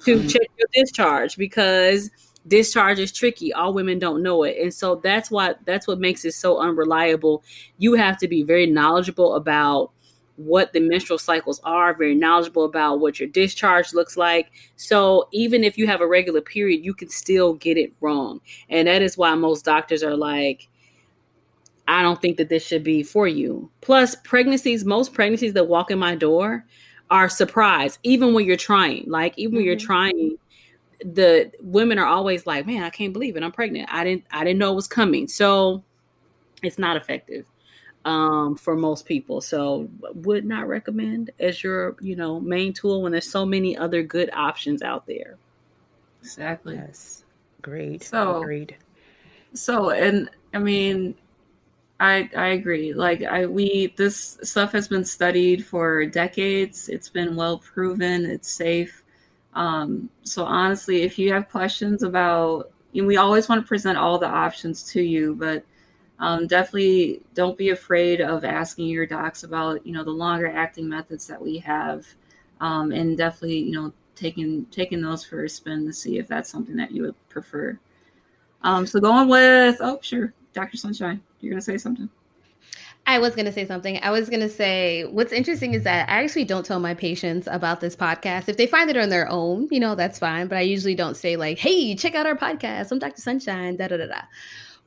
[0.04, 2.08] to check your discharge because
[2.46, 6.24] discharge is tricky all women don't know it and so that's why that's what makes
[6.24, 7.44] it so unreliable
[7.76, 9.92] you have to be very knowledgeable about
[10.44, 14.50] what the menstrual cycles are, very knowledgeable about what your discharge looks like.
[14.76, 18.40] So even if you have a regular period, you can still get it wrong.
[18.68, 20.68] And that is why most doctors are like,
[21.88, 23.70] I don't think that this should be for you.
[23.80, 26.64] Plus, pregnancies, most pregnancies that walk in my door
[27.10, 29.04] are surprised, even when you're trying.
[29.08, 29.56] Like, even mm-hmm.
[29.56, 29.86] when you're mm-hmm.
[29.86, 30.38] trying,
[31.00, 33.42] the women are always like, Man, I can't believe it.
[33.42, 33.88] I'm pregnant.
[33.92, 35.26] I didn't I didn't know it was coming.
[35.26, 35.82] So
[36.62, 37.44] it's not effective.
[38.04, 39.40] Um, for most people.
[39.40, 44.02] So would not recommend as your, you know, main tool when there's so many other
[44.02, 45.36] good options out there.
[46.22, 46.76] Exactly.
[46.76, 47.24] Yes.
[47.62, 48.02] Great.
[48.02, 48.76] So agreed.
[49.54, 51.14] So and I mean
[51.98, 52.92] I I agree.
[52.94, 56.88] Like I we this stuff has been studied for decades.
[56.88, 58.24] It's been well proven.
[58.24, 59.02] It's safe.
[59.54, 63.98] Um, so honestly, if you have questions about, you know, we always want to present
[63.98, 65.64] all the options to you, but
[66.20, 70.88] um, definitely don't be afraid of asking your docs about you know the longer acting
[70.88, 72.06] methods that we have,
[72.60, 76.50] um, and definitely you know taking taking those for a spin to see if that's
[76.50, 77.78] something that you would prefer.
[78.62, 80.76] Um, so going with oh sure, Dr.
[80.76, 82.08] Sunshine, you're gonna say something.
[83.06, 83.98] I was going to say something.
[84.02, 87.48] I was going to say what's interesting is that I actually don't tell my patients
[87.50, 88.48] about this podcast.
[88.48, 90.46] If they find it on their own, you know, that's fine.
[90.48, 92.92] But I usually don't say, like, hey, check out our podcast.
[92.92, 93.20] I'm Dr.
[93.20, 94.20] Sunshine, da da da da.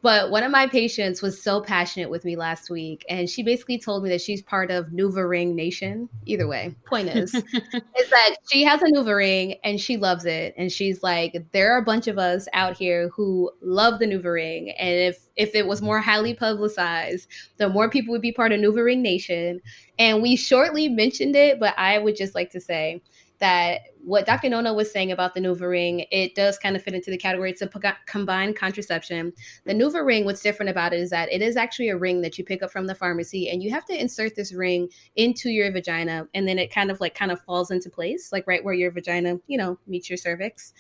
[0.04, 3.80] But one of my patients was so passionate with me last week, and she basically
[3.80, 6.10] told me that she's part of NuvaRing Nation.
[6.26, 10.70] Either way, point is, is that she has a NuvaRing and she loves it, and
[10.70, 15.00] she's like, there are a bunch of us out here who love the NuvaRing, and
[15.00, 19.00] if if it was more highly publicized, the more people would be part of NuvaRing
[19.00, 19.62] Nation.
[19.98, 23.02] And we shortly mentioned it, but I would just like to say
[23.40, 24.50] that what Dr.
[24.50, 27.52] Nona was saying about the NuvaRing, it does kind of fit into the category.
[27.52, 27.70] It's a
[28.06, 29.34] combined contraception.
[29.66, 32.44] The NuvaRing, what's different about it is that it is actually a ring that you
[32.44, 36.28] pick up from the pharmacy, and you have to insert this ring into your vagina,
[36.34, 38.92] and then it kind of like kind of falls into place, like right where your
[38.92, 40.74] vagina, you know, meets your cervix.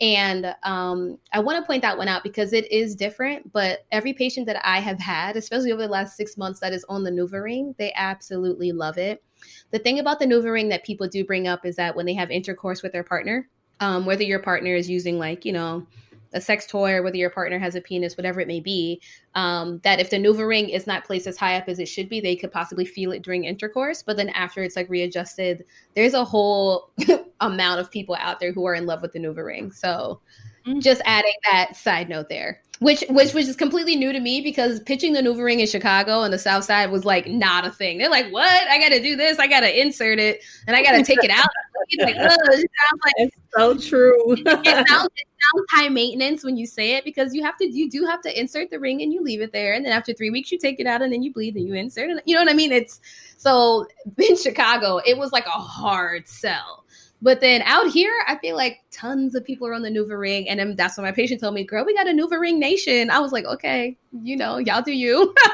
[0.00, 3.52] And um, I want to point that one out because it is different.
[3.52, 6.84] But every patient that I have had, especially over the last six months, that is
[6.88, 9.22] on the NuvaRing, they absolutely love it.
[9.70, 12.30] The thing about the NuvaRing that people do bring up is that when they have
[12.30, 13.48] intercourse with their partner,
[13.80, 15.86] um, whether your partner is using like you know
[16.32, 19.00] a sex toy or whether your partner has a penis, whatever it may be,
[19.34, 22.20] um, that if the NuvaRing is not placed as high up as it should be,
[22.20, 24.02] they could possibly feel it during intercourse.
[24.02, 25.64] But then after it's like readjusted,
[25.94, 26.90] there's a whole
[27.40, 29.74] amount of people out there who are in love with the NuvaRing.
[29.74, 30.20] So
[30.68, 30.80] mm-hmm.
[30.80, 34.80] just adding that side note there which which was just completely new to me because
[34.80, 37.98] pitching the NuvaRing in Chicago and the South Side was like not a thing.
[37.98, 38.68] They're like, "What?
[38.68, 39.38] I got to do this.
[39.38, 41.46] I got to insert it, and I got to take it out."
[41.98, 44.32] like, it sounds like it's so true.
[44.36, 47.90] it, sounds, it sounds high maintenance when you say it because you have to you
[47.90, 50.30] do have to insert the ring and you leave it there, and then after three
[50.30, 52.22] weeks you take it out and then you bleed and you insert it.
[52.26, 52.70] You know what I mean?
[52.70, 53.00] It's
[53.38, 53.86] so
[54.18, 56.84] in Chicago, it was like a hard sell.
[57.20, 60.60] But then out here, I feel like tons of people are on the NuvaRing, and
[60.60, 63.32] then that's when my patient told me, "Girl, we got a NuvaRing nation." I was
[63.32, 65.34] like, "Okay, you know, y'all do you."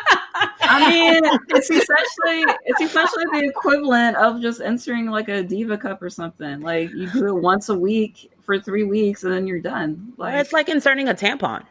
[0.61, 6.03] I mean, it's essentially it's essentially the equivalent of just entering like a diva cup
[6.03, 6.61] or something.
[6.61, 10.13] Like you do it once a week for three weeks, and then you're done.
[10.19, 11.65] Like it's like inserting a tampon.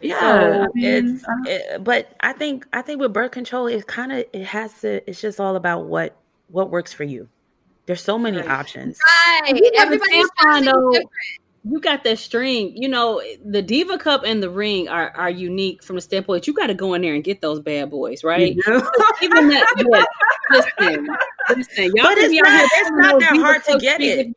[0.00, 1.24] Yeah, so I mean, it's.
[1.46, 5.08] It, but I think I think with birth control, it kind of it has to.
[5.08, 6.16] It's just all about what
[6.48, 7.28] what works for you.
[7.86, 8.48] There's so many right.
[8.48, 8.98] options.
[9.42, 9.60] Right.
[9.76, 11.08] Everybody's different
[11.68, 12.76] you got that string.
[12.76, 16.52] You know, the Diva Cup and the ring are are unique from the standpoint you
[16.52, 18.56] got to go in there and get those bad boys, right?
[19.22, 20.04] Even that, yeah,
[20.50, 21.08] listen,
[21.56, 24.34] listen, y'all but it's not, it's not that hard to get it.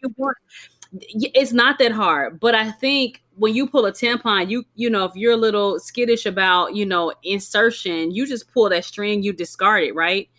[0.91, 5.06] It's not that hard, but I think when you pull a tampon, you you know
[5.06, 9.34] if you're a little skittish about you know insertion, you just pull that string, you
[9.34, 10.30] discard it, right?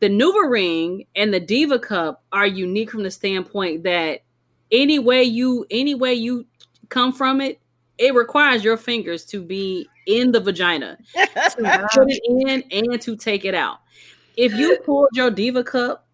[0.00, 4.20] The NuvaRing and the Diva Cup are unique from the standpoint that
[4.70, 6.46] any way you any way you
[6.88, 7.60] come from it,
[7.98, 13.16] it requires your fingers to be in the vagina to put it in and to
[13.16, 13.78] take it out.
[14.36, 16.06] If you pulled your Diva Cup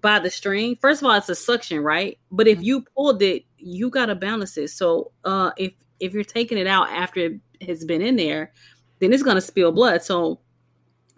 [0.00, 2.18] by the string, first of all, it's a suction, right?
[2.30, 4.68] But if you pulled it, you gotta balance it.
[4.68, 8.52] So uh if if you're taking it out after it has been in there,
[9.00, 10.02] then it's gonna spill blood.
[10.02, 10.38] So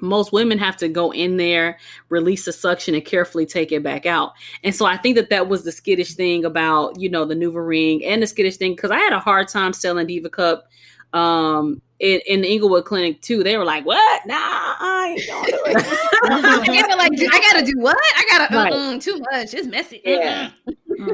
[0.04, 1.78] most women have to go in there,
[2.08, 4.32] release the suction, and carefully take it back out.
[4.62, 8.06] And so I think that that was the skittish thing about you know the NuvaRing
[8.06, 10.68] and the skittish thing because I had a hard time selling Diva Cup
[11.12, 13.42] um in, in the Inglewood clinic too.
[13.42, 14.26] They were like, "What?
[14.26, 15.74] Nah, I ain't gonna do it."
[16.98, 17.96] like, "I gotta do what?
[17.96, 18.72] I gotta right.
[18.72, 19.54] uh, too much.
[19.54, 20.50] It's messy." Yeah.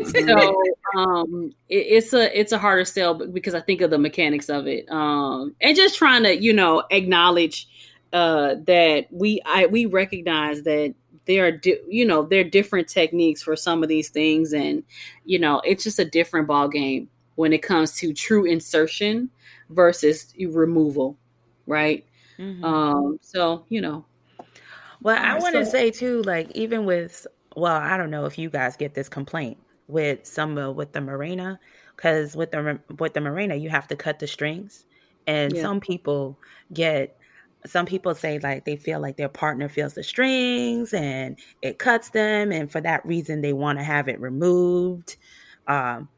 [0.05, 0.63] so
[0.97, 4.67] um, it, it's a it's a harder sell because I think of the mechanics of
[4.67, 7.69] it, um, and just trying to you know acknowledge
[8.13, 10.95] uh, that we I we recognize that
[11.27, 14.83] there are di- you know there are different techniques for some of these things, and
[15.25, 19.31] you know it's just a different ball game when it comes to true insertion
[19.71, 21.17] versus removal,
[21.67, 22.05] right?
[22.39, 22.65] Mm-hmm.
[22.65, 24.05] Um, so you know.
[25.03, 28.39] Well, I want to so- say too, like even with well, I don't know if
[28.39, 29.59] you guys get this complaint
[29.89, 31.59] with some uh, with the Mirena,
[31.97, 34.85] because with the with the Mirena you have to cut the strings,
[35.27, 35.63] and yeah.
[35.63, 36.39] some people
[36.73, 37.17] get
[37.67, 42.11] some people say like they feel like their partner feels the strings and it cuts
[42.11, 45.17] them and for that reason they want to have it removed
[45.67, 46.09] um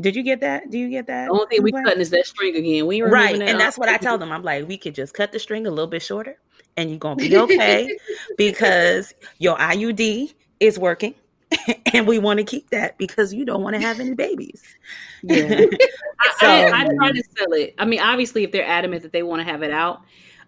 [0.00, 0.70] did you get that?
[0.70, 1.26] Do you get that?
[1.26, 2.86] The only thing we cutting is that string again.
[2.86, 4.30] We right, and that's what I tell them.
[4.30, 6.38] I'm like, we could just cut the string a little bit shorter,
[6.76, 7.98] and you're gonna be okay
[8.38, 11.14] because your IUD is working,
[11.92, 14.62] and we want to keep that because you don't want to have any babies.
[15.24, 15.64] Yeah,
[16.38, 17.74] so, I, I, I try to sell it.
[17.76, 20.02] I mean, obviously, if they're adamant that they want to have it out,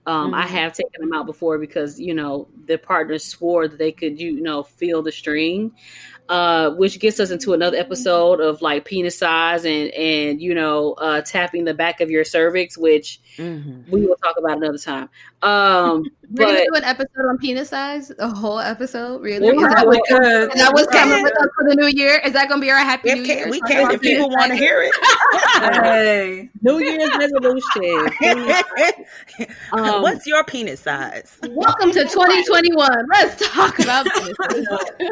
[0.06, 0.34] um, mm-hmm.
[0.34, 4.20] I have taken them out before because you know the partners swore that they could
[4.20, 5.72] you know feel the string
[6.30, 10.92] uh, which gets us into another episode of like penis size and and you know
[10.92, 13.90] uh, tapping the back of your cervix, which mm-hmm.
[13.90, 15.08] we will talk about another time.
[15.42, 19.20] Um, We're gonna do an episode on penis size, a whole episode.
[19.20, 22.20] Really, is that, what, is that what's coming with us for the new year?
[22.24, 23.50] Is that gonna be our happy if new year?
[23.50, 24.94] We can if people want to hear it.
[25.82, 28.12] hey, New Year's resolution.
[29.72, 31.36] um, what's your penis size?
[31.48, 33.06] Welcome to 2021.
[33.12, 34.36] Let's talk about penis.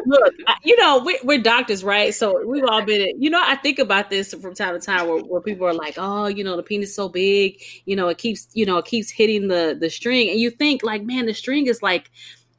[0.06, 2.12] Look, you know we, we're doctors, right?
[2.12, 3.20] So we've all been.
[3.22, 5.94] You know, I think about this from time to time where, where people are like,
[5.96, 7.62] "Oh, you know, the penis is so big.
[7.84, 10.50] You know, it keeps you know it keeps hitting the the string." string and you
[10.50, 12.11] think like man the string is like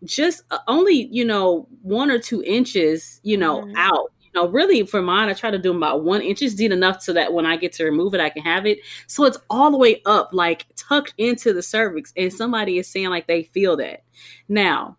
[0.04, 3.76] just uh, only you know one or two inches you know mm-hmm.
[3.76, 6.72] out you know really for mine i try to do about one inch is deep
[6.72, 9.38] enough so that when i get to remove it i can have it so it's
[9.50, 13.44] all the way up like tucked into the cervix and somebody is saying like they
[13.44, 14.04] feel that
[14.48, 14.96] now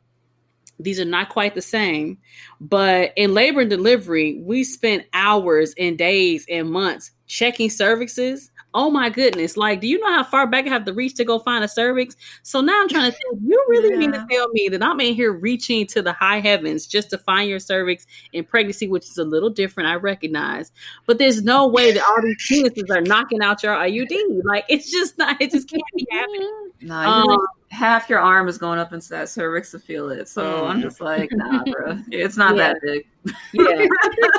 [0.83, 2.19] these are not quite the same
[2.61, 8.91] but in labor and delivery we spent hours and days and months checking cervixes oh
[8.91, 11.39] my goodness, like, do you know how far back I have to reach to go
[11.39, 12.17] find a cervix?
[12.43, 13.97] So now I'm trying to think, you really yeah.
[13.97, 17.19] mean to tell me that I'm in here reaching to the high heavens just to
[17.19, 20.73] find your cervix in pregnancy, which is a little different, I recognize.
[21.07, 24.43] But there's no way that all these penises are knocking out your IUD.
[24.45, 26.71] Like, it's just not, it just can't be happening.
[26.83, 30.29] No, um, half your arm is going up into that cervix to feel it.
[30.29, 30.69] So mm.
[30.69, 32.73] I'm just like, nah, bro, it's not yeah.
[32.73, 33.07] that big.
[33.53, 33.87] yeah,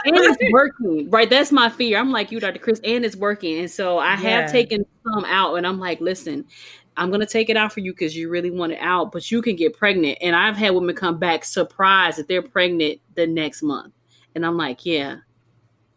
[0.05, 1.29] and it's working, right?
[1.29, 1.97] That's my fear.
[1.97, 2.59] I'm like you, Dr.
[2.59, 3.59] Chris, and it's working.
[3.59, 4.41] And so I yeah.
[4.41, 6.45] have taken some out, and I'm like, listen,
[6.97, 9.41] I'm gonna take it out for you because you really want it out, but you
[9.41, 10.17] can get pregnant.
[10.21, 13.93] And I've had women come back surprised that they're pregnant the next month,
[14.35, 15.17] and I'm like, yeah,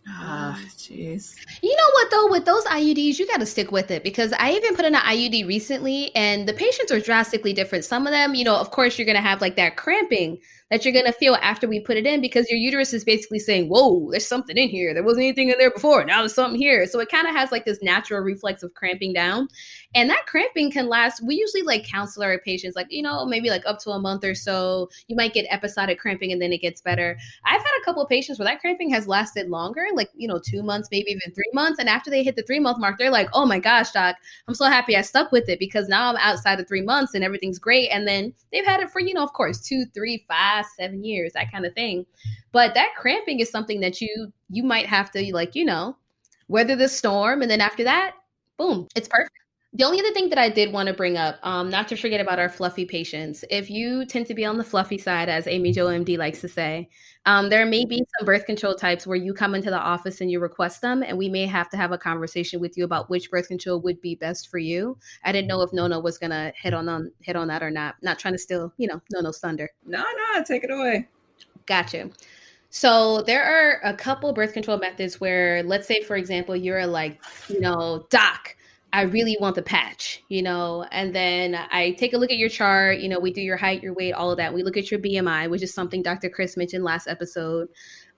[0.06, 1.34] Ah, jeez.
[1.62, 2.30] You know what though?
[2.30, 5.00] With those IUDs, you got to stick with it because I even put in an
[5.00, 7.84] IUD recently, and the patients are drastically different.
[7.84, 10.38] Some of them, you know, of course, you're gonna have like that cramping
[10.74, 13.38] that you're going to feel after we put it in because your uterus is basically
[13.38, 14.92] saying, Whoa, there's something in here.
[14.92, 16.04] There wasn't anything in there before.
[16.04, 16.84] Now there's something here.
[16.88, 19.46] So it kind of has like this natural reflex of cramping down.
[19.94, 21.22] And that cramping can last.
[21.24, 24.24] We usually like counsel our patients, like, you know, maybe like up to a month
[24.24, 24.90] or so.
[25.06, 27.16] You might get episodic cramping and then it gets better.
[27.44, 30.40] I've had a couple of patients where that cramping has lasted longer, like, you know,
[30.44, 31.78] two months, maybe even three months.
[31.78, 34.16] And after they hit the three month mark, they're like, Oh my gosh, doc,
[34.48, 37.22] I'm so happy I stuck with it because now I'm outside of three months and
[37.22, 37.90] everything's great.
[37.90, 41.32] And then they've had it for, you know, of course, two, three, five, seven years,
[41.34, 42.06] that kind of thing.
[42.52, 45.96] But that cramping is something that you you might have to like, you know,
[46.48, 48.12] weather the storm and then after that,
[48.58, 49.30] boom, it's perfect.
[49.76, 52.20] The only other thing that I did want to bring up, um, not to forget
[52.20, 55.72] about our fluffy patients, if you tend to be on the fluffy side, as Amy
[55.72, 56.88] Jo MD likes to say,
[57.26, 60.30] um, there may be some birth control types where you come into the office and
[60.30, 63.32] you request them, and we may have to have a conversation with you about which
[63.32, 64.96] birth control would be best for you.
[65.24, 67.96] I didn't know if Nona was gonna hit on, on hit on that or not.
[68.00, 69.68] Not trying to steal, you know, Nona's thunder.
[69.84, 71.08] No, no, take it away.
[71.66, 72.10] Gotcha.
[72.70, 77.20] So there are a couple birth control methods where, let's say, for example, you're like,
[77.48, 78.54] you know, doc
[78.94, 79.12] I mm-hmm.
[79.12, 83.00] really want the patch, you know, and then I take a look at your chart,
[83.00, 84.54] you know, we do your height, your weight, all of that.
[84.54, 86.30] We look at your BMI, which is something Dr.
[86.30, 87.68] Chris mentioned last episode.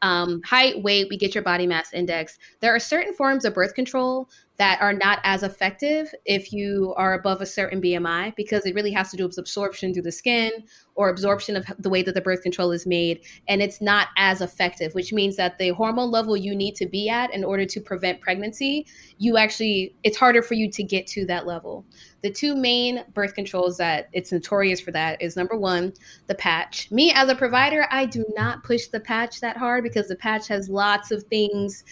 [0.03, 2.39] Um, height, weight, we get your body mass index.
[2.61, 4.29] There are certain forms of birth control
[4.59, 8.91] that are not as effective if you are above a certain BMI because it really
[8.93, 10.51] has to do with absorption through the skin
[10.95, 13.21] or absorption of the way that the birth control is made.
[13.49, 17.09] And it's not as effective, which means that the hormone level you need to be
[17.09, 18.87] at in order to prevent pregnancy,
[19.19, 21.85] you actually, it's harder for you to get to that level.
[22.27, 25.93] The two main birth controls that it's notorious for that is number one,
[26.27, 26.91] the patch.
[26.91, 30.49] Me as a provider, I do not push the patch that hard because the patch
[30.49, 31.85] has lots of things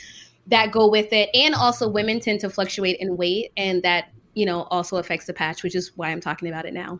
[0.49, 1.31] that go with it.
[1.35, 5.35] And also, women tend to fluctuate in weight, and that, you know, also affects the
[5.35, 6.99] patch, which is why I'm talking about it now.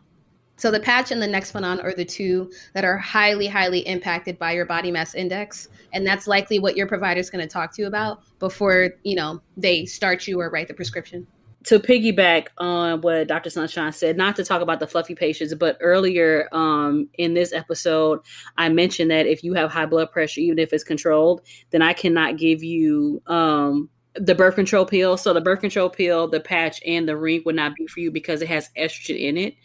[0.55, 4.53] So, the patch and the Nexplanon are the two that are highly, highly impacted by
[4.53, 5.67] your body mass index.
[5.91, 9.17] And that's likely what your provider is going to talk to you about before, you
[9.17, 11.27] know, they start you or write the prescription
[11.65, 13.49] to piggyback on what Dr.
[13.49, 18.19] Sunshine said, not to talk about the fluffy patients, but earlier um, in this episode,
[18.57, 21.41] I mentioned that if you have high blood pressure, even if it's controlled,
[21.71, 25.17] then I cannot give you um, the birth control pill.
[25.17, 28.11] So the birth control pill, the patch, and the ring would not be for you
[28.11, 29.55] because it has estrogen in it.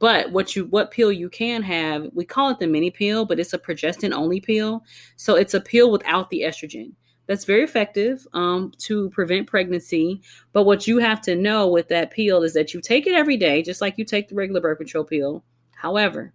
[0.00, 3.38] but what you what pill you can have, we call it the mini pill, but
[3.38, 4.82] it's a progestin only pill.
[5.16, 6.92] So it's a pill without the estrogen.
[7.30, 10.20] That's very effective um, to prevent pregnancy.
[10.52, 13.36] But what you have to know with that pill is that you take it every
[13.36, 15.44] day, just like you take the regular birth control pill.
[15.76, 16.32] However,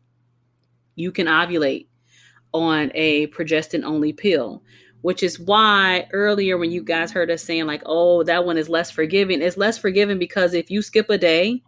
[0.96, 1.88] you can ovulate
[2.54, 4.64] on a progestin only pill
[5.02, 8.70] which is why earlier when you guys heard us saying like oh that one is
[8.70, 11.62] less forgiving it's less forgiving because if you skip a day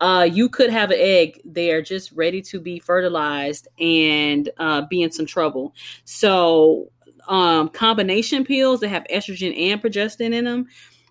[0.00, 5.02] uh, you could have an egg there just ready to be fertilized and uh, be
[5.02, 5.72] in some trouble
[6.04, 6.90] so
[7.28, 10.66] um, combination pills that have estrogen and progestin in them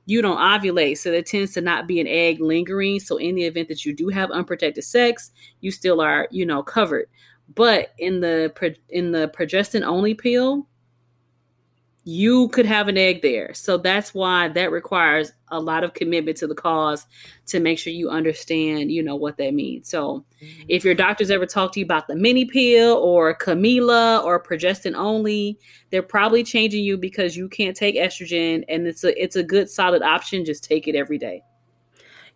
[0.10, 0.98] you don't ovulate.
[0.98, 3.02] So there tends to not be an egg lingering.
[3.02, 6.64] So in the event that you do have unprotected sex you still are you know
[6.64, 7.08] covered.
[7.54, 8.54] But in the
[8.90, 10.68] in the progestin only pill
[12.08, 13.54] you could have an egg there.
[13.54, 17.06] So that's why that requires a lot of commitment to the cause
[17.48, 19.90] to make sure you understand, you know, what that means.
[19.90, 20.64] So mm-hmm.
[20.70, 24.96] if your doctors ever talk to you about the mini pill or Camila or progestin
[24.96, 29.44] only, they're probably changing you because you can't take estrogen and it's a it's a
[29.44, 30.46] good solid option.
[30.46, 31.44] Just take it every day.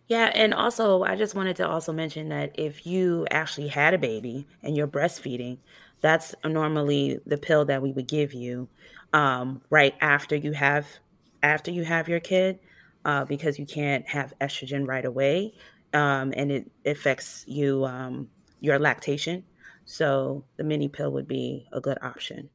[0.06, 3.98] Yeah, and also I just wanted to also mention that if you actually had a
[3.98, 5.56] baby and you're breastfeeding,
[6.02, 8.68] that's normally the pill that we would give you
[9.12, 10.86] um, right after you have
[11.42, 12.58] after you have your kid
[13.04, 15.54] uh, because you can't have estrogen right away
[15.92, 18.28] um, and it affects you um,
[18.60, 19.44] your lactation.
[19.84, 22.48] So the mini pill would be a good option.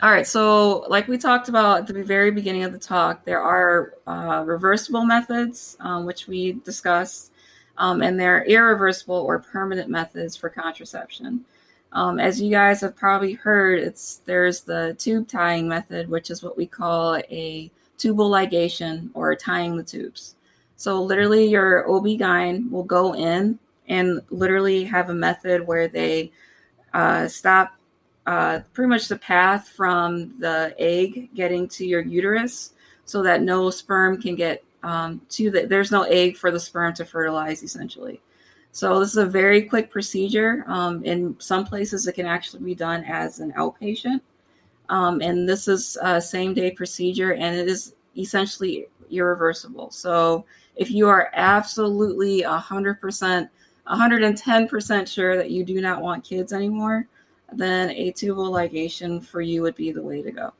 [0.00, 3.42] All right so like we talked about at the very beginning of the talk there
[3.42, 7.32] are uh, reversible methods um, which we discussed
[7.78, 11.44] um, and there are irreversible or permanent methods for contraception
[11.92, 16.42] um, as you guys have probably heard, it's there's the tube tying method, which is
[16.42, 20.34] what we call a tubal ligation or tying the tubes.
[20.76, 23.58] So literally, your OB-GYN will go in
[23.88, 26.30] and literally have a method where they
[26.92, 27.74] uh, stop
[28.26, 32.74] uh, pretty much the path from the egg getting to your uterus,
[33.06, 35.66] so that no sperm can get um, to the.
[35.66, 38.20] There's no egg for the sperm to fertilize, essentially.
[38.78, 40.62] So this is a very quick procedure.
[40.68, 44.20] Um, in some places, it can actually be done as an outpatient.
[44.88, 49.90] Um, and this is a same day procedure, and it is essentially irreversible.
[49.90, 50.44] So
[50.76, 53.48] if you are absolutely 100%,
[53.88, 57.08] 110% sure that you do not want kids anymore,
[57.52, 60.52] then a tubal ligation for you would be the way to go.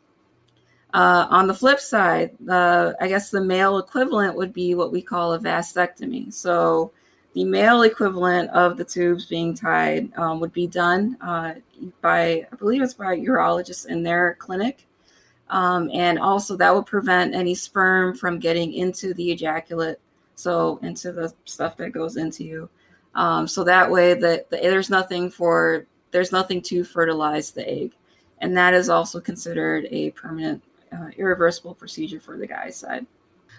[0.92, 5.34] Uh, on the flip side, I guess the male equivalent would be what we call
[5.34, 6.34] a vasectomy.
[6.34, 6.90] So
[7.34, 11.54] the male equivalent of the tubes being tied um, would be done uh,
[12.00, 14.86] by, I believe it's by urologists in their clinic.
[15.50, 19.98] Um, and also, that would prevent any sperm from getting into the ejaculate,
[20.34, 22.68] so into the stuff that goes into you.
[23.14, 27.92] Um, so that way, that the, there's nothing for there's nothing to fertilize the egg,
[28.38, 30.62] and that is also considered a permanent,
[30.92, 33.06] uh, irreversible procedure for the guy's side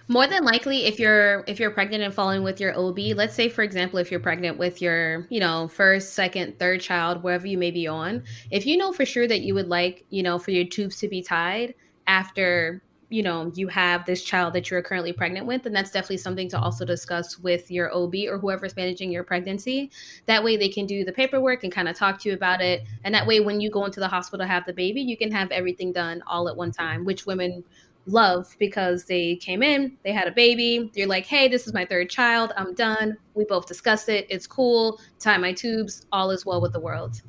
[0.09, 3.47] more than likely if you're if you're pregnant and falling with your ob let's say
[3.47, 7.57] for example if you're pregnant with your you know first second third child wherever you
[7.57, 10.51] may be on if you know for sure that you would like you know for
[10.51, 11.75] your tubes to be tied
[12.07, 16.17] after you know you have this child that you're currently pregnant with and that's definitely
[16.17, 19.89] something to also discuss with your ob or whoever's managing your pregnancy.
[20.27, 22.83] That way they can do the paperwork and kind of talk to you about it.
[23.03, 25.31] And that way when you go into the hospital to have the baby you can
[25.31, 27.63] have everything done all at one time which women
[28.05, 30.91] love because they came in, they had a baby.
[30.93, 32.51] You're like, hey, this is my third child.
[32.57, 33.17] I'm done.
[33.35, 34.25] We both discuss it.
[34.29, 34.99] It's cool.
[35.19, 36.05] Tie my tubes.
[36.11, 37.21] All is well with the world,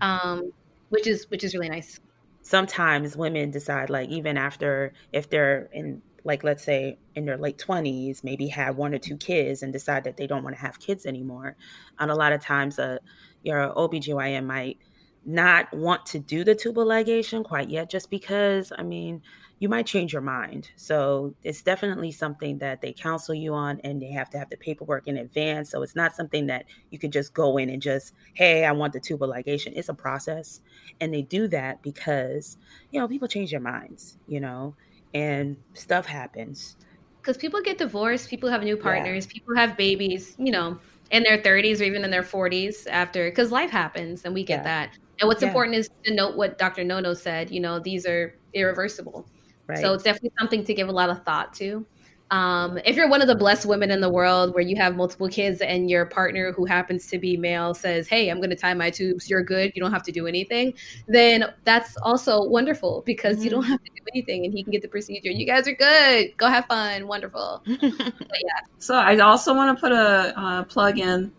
[0.00, 0.52] um,
[0.90, 2.00] which is which is really nice.
[2.42, 7.58] Sometimes women decide, like, even after if they're in like let's say in their late
[7.58, 10.78] 20s maybe have one or two kids and decide that they don't want to have
[10.78, 11.56] kids anymore
[11.98, 12.98] and a lot of times uh,
[13.42, 14.78] your OBGYN might
[15.24, 19.22] not want to do the tubal ligation quite yet just because i mean
[19.60, 20.70] you might change your mind.
[20.76, 24.56] So it's definitely something that they counsel you on and they have to have the
[24.56, 25.70] paperwork in advance.
[25.70, 28.92] So it's not something that you can just go in and just, hey, I want
[28.92, 29.72] the tubal ligation.
[29.74, 30.60] It's a process.
[31.00, 32.56] And they do that because,
[32.92, 34.76] you know, people change their minds, you know,
[35.12, 36.76] and stuff happens.
[37.20, 39.32] Because people get divorced, people have new partners, yeah.
[39.32, 40.78] people have babies, you know,
[41.10, 44.58] in their 30s or even in their 40s after, because life happens and we get
[44.58, 44.62] yeah.
[44.62, 44.98] that.
[45.20, 45.48] And what's yeah.
[45.48, 46.84] important is to note what Dr.
[46.84, 49.26] Nono said, you know, these are irreversible.
[49.68, 49.78] Right.
[49.78, 51.86] So it's definitely something to give a lot of thought to.
[52.30, 55.28] Um, if you're one of the blessed women in the world where you have multiple
[55.28, 58.74] kids and your partner who happens to be male says, Hey, I'm going to tie
[58.74, 60.74] my tubes, you're good, you don't have to do anything,
[61.06, 63.44] then that's also wonderful because mm-hmm.
[63.44, 63.72] you don't mm-hmm.
[63.72, 65.30] have to do anything and he can get the procedure.
[65.30, 66.36] You guys are good.
[66.36, 67.06] Go have fun.
[67.06, 67.62] Wonderful.
[67.66, 68.60] yeah.
[68.78, 71.32] So I also want to put a uh, plug in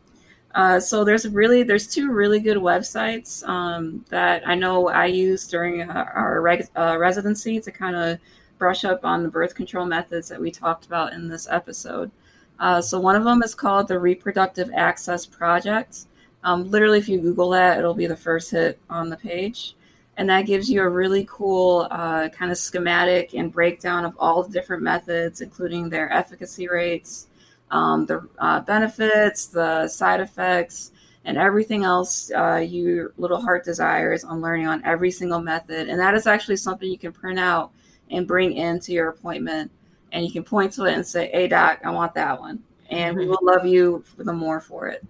[0.56, 5.52] Uh, so there's really there's two really good websites um, that I know I used
[5.52, 8.20] during uh, our reg- uh, residency to kind of
[8.58, 12.12] brush up on the birth control methods that we talked about in this episode.
[12.60, 16.06] Uh, so one of them is called the Reproductive Access Project.
[16.43, 19.76] Um, literally, if you Google that, it'll be the first hit on the page,
[20.18, 24.43] and that gives you a really cool uh, kind of schematic and breakdown of all
[24.43, 27.29] the different methods, including their efficacy rates
[27.72, 30.91] um, the uh, benefits, the side effects,
[31.26, 35.89] and everything else uh, your little heart desires on learning on every single method.
[35.89, 37.72] And that is actually something you can print out
[38.09, 39.72] and bring into your appointment.
[40.11, 42.63] And you can point to it and say, hey, doc, I want that one.
[42.89, 43.32] And we mm-hmm.
[43.32, 45.05] will love you for the more for it.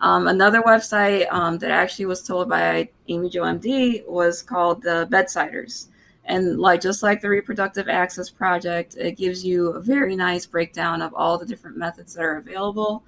[0.00, 5.08] Um, another website um, that actually was told by Amy Jo MD was called the
[5.10, 5.88] Bedsiders.
[6.28, 11.00] And like just like the Reproductive Access Project, it gives you a very nice breakdown
[11.00, 13.02] of all the different methods that are available.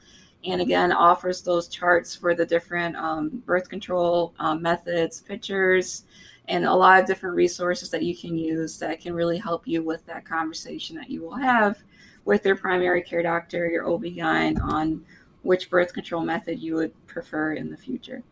[0.46, 6.04] And again, offers those charts for the different um, birth control um, methods, pictures,
[6.48, 9.82] and a lot of different resources that you can use that can really help you
[9.82, 11.78] with that conversation that you will have
[12.24, 15.04] with your primary care doctor, your OB-GYN on
[15.42, 18.22] which birth control method you would prefer in the future.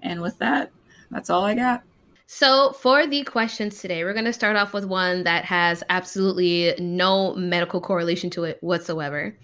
[0.00, 0.70] And with that,
[1.10, 1.82] that's all I got.
[2.30, 6.74] So, for the questions today, we're going to start off with one that has absolutely
[6.78, 9.34] no medical correlation to it whatsoever,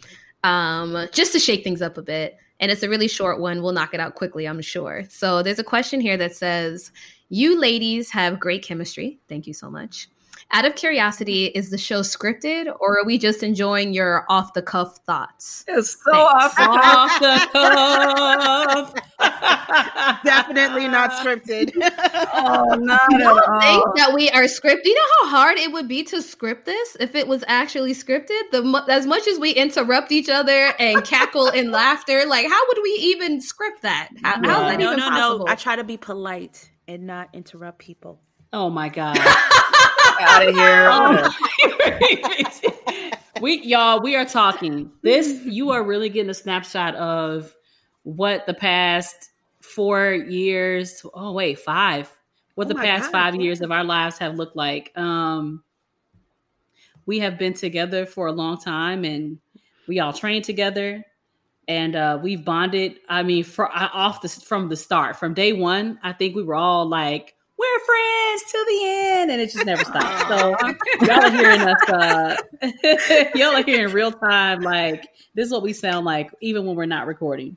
[0.43, 2.37] um, just to shake things up a bit.
[2.61, 3.63] And it's a really short one.
[3.63, 5.05] We'll knock it out quickly, I'm sure.
[5.09, 6.93] So, there's a question here that says,
[7.31, 9.19] You ladies have great chemistry.
[9.31, 10.09] Thank you so much.
[10.55, 14.63] Out of curiosity, is the show scripted or are we just enjoying your off the
[14.63, 15.65] cuff thoughts?
[15.67, 18.95] It's so off the cuff.
[20.25, 21.73] Definitely not scripted.
[22.35, 24.85] oh, not you don't at think that we are scripted.
[24.85, 28.53] You know how hard it would be to script this if it was actually scripted?
[28.53, 32.79] The as much as we interrupt each other and cackle in laughter, like how would
[32.81, 34.11] we even script that?
[34.23, 34.49] How, yeah.
[34.49, 35.47] How's that no, even no, possible?
[35.47, 38.21] No, I try to be polite and not interrupt people.
[38.55, 39.19] Oh my god
[40.21, 40.89] out of here.
[43.41, 44.93] we y'all, we are talking.
[45.03, 47.53] This you are really getting a snapshot of
[48.05, 49.31] what the past
[49.61, 51.05] four years.
[51.15, 52.11] Oh wait, five.
[52.55, 53.13] What oh the past God.
[53.13, 54.97] five years of our lives have looked like.
[54.97, 55.65] Um,
[57.07, 59.39] we have been together for a long time, and
[59.89, 61.05] we all trained together,
[61.67, 63.01] and uh, we've bonded.
[63.09, 66.55] I mean, for off the from the start, from day one, I think we were
[66.55, 70.29] all like we're friends to the end, and it just never stops.
[70.29, 70.57] So
[71.07, 71.89] y'all are hearing us.
[71.89, 72.37] Uh,
[73.35, 74.61] y'all are hearing real time.
[74.61, 77.57] Like this is what we sound like, even when we're not recording.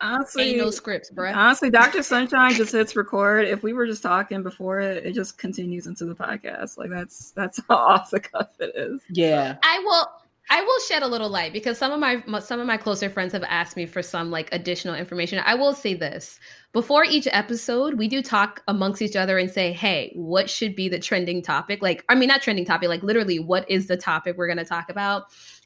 [0.00, 1.32] Honestly, Ain't no scripts, bro.
[1.32, 3.48] Honestly, Doctor Sunshine just hits record.
[3.48, 6.78] If we were just talking before it, it just continues into the podcast.
[6.78, 9.00] Like that's that's how off the cuff it is.
[9.08, 10.06] Yeah, I will.
[10.50, 13.32] I will shed a little light because some of my some of my closer friends
[13.32, 15.42] have asked me for some like additional information.
[15.44, 16.40] I will say this.
[16.72, 20.88] Before each episode, we do talk amongst each other and say, "Hey, what should be
[20.88, 24.36] the trending topic?" Like I mean not trending topic, like literally what is the topic
[24.36, 25.24] we're going to talk about?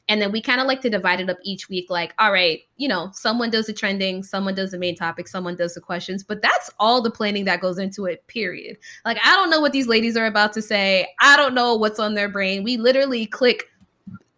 [0.09, 2.59] And then we kind of like to divide it up each week like, "All right,
[2.75, 6.23] you know, someone does the trending, someone does the main topic, someone does the questions."
[6.23, 8.77] But that's all the planning that goes into it, period.
[9.05, 11.07] Like I don't know what these ladies are about to say.
[11.21, 12.63] I don't know what's on their brain.
[12.63, 13.69] We literally click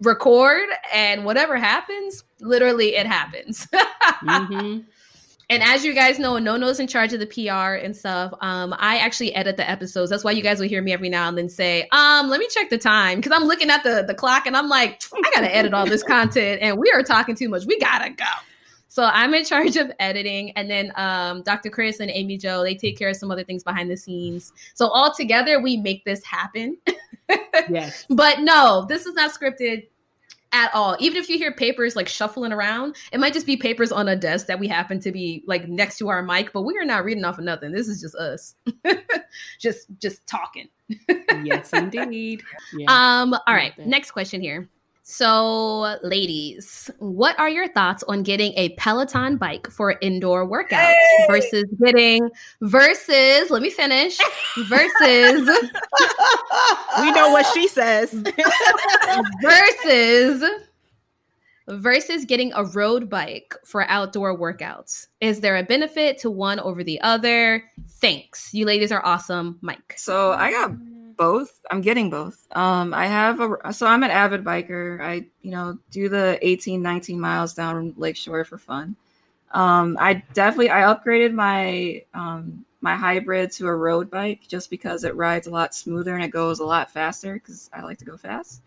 [0.02, 3.68] record and whatever happens, literally it happens.
[3.74, 4.80] mm-hmm.
[5.48, 8.34] And as you guys know, Nono's in charge of the PR and stuff.
[8.42, 10.10] Um, I actually edit the episodes.
[10.10, 12.48] That's why you guys will hear me every now and then say, um, let me
[12.50, 13.22] check the time.
[13.22, 16.02] Cause I'm looking at the, the clock and I'm like, I gotta edit all this
[16.04, 17.66] content and we are talking too much.
[17.66, 18.26] We gotta go.
[18.88, 21.70] So I'm in charge of editing, and then um, Dr.
[21.70, 24.54] Chris and Amy Jo they take care of some other things behind the scenes.
[24.74, 26.78] So all together we make this happen.
[27.70, 28.06] yes.
[28.10, 29.88] But no, this is not scripted
[30.52, 30.96] at all.
[31.00, 34.16] Even if you hear papers like shuffling around, it might just be papers on a
[34.16, 37.04] desk that we happen to be like next to our mic, but we are not
[37.04, 37.72] reading off of nothing.
[37.72, 38.56] This is just us.
[39.60, 40.70] just just talking.
[41.44, 42.44] yes, indeed.
[42.78, 42.86] Yeah.
[42.90, 44.70] Um, all right, next question here.
[45.08, 51.26] So, ladies, what are your thoughts on getting a Peloton bike for indoor workouts hey!
[51.30, 52.28] versus getting
[52.62, 54.18] versus let me finish
[54.68, 55.48] versus
[57.02, 58.12] we know what she says
[59.44, 60.44] versus
[61.68, 65.06] versus getting a road bike for outdoor workouts.
[65.22, 67.64] Is there a benefit to one over the other?
[67.88, 68.52] Thanks.
[68.56, 69.94] You ladies are awesome, Mike.
[69.98, 70.72] So, I got
[71.18, 71.62] both.
[71.72, 72.48] I'm getting both.
[72.52, 75.02] Um, I have a so I'm an avid biker.
[75.02, 78.96] I you know do the 18, 19 miles down Lakeshore for fun.
[79.52, 85.04] Um, I definitely I upgraded my um, my hybrid to a road bike just because
[85.04, 88.06] it rides a lot smoother and it goes a lot faster because I like to
[88.06, 88.62] go fast.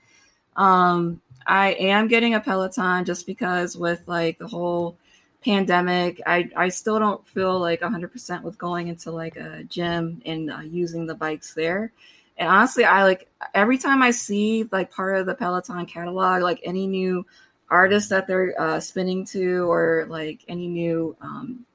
[0.57, 4.97] Um, I am getting a Peloton just because with like the whole
[5.45, 10.51] pandemic, I I still don't feel like 100% with going into like a gym and
[10.51, 11.93] uh, using the bikes there.
[12.39, 16.61] And honestly, I like every time I see like part of the Peloton catalog, like
[16.63, 17.27] any new
[17.69, 21.67] artists that they're uh, spinning to, or like any new um,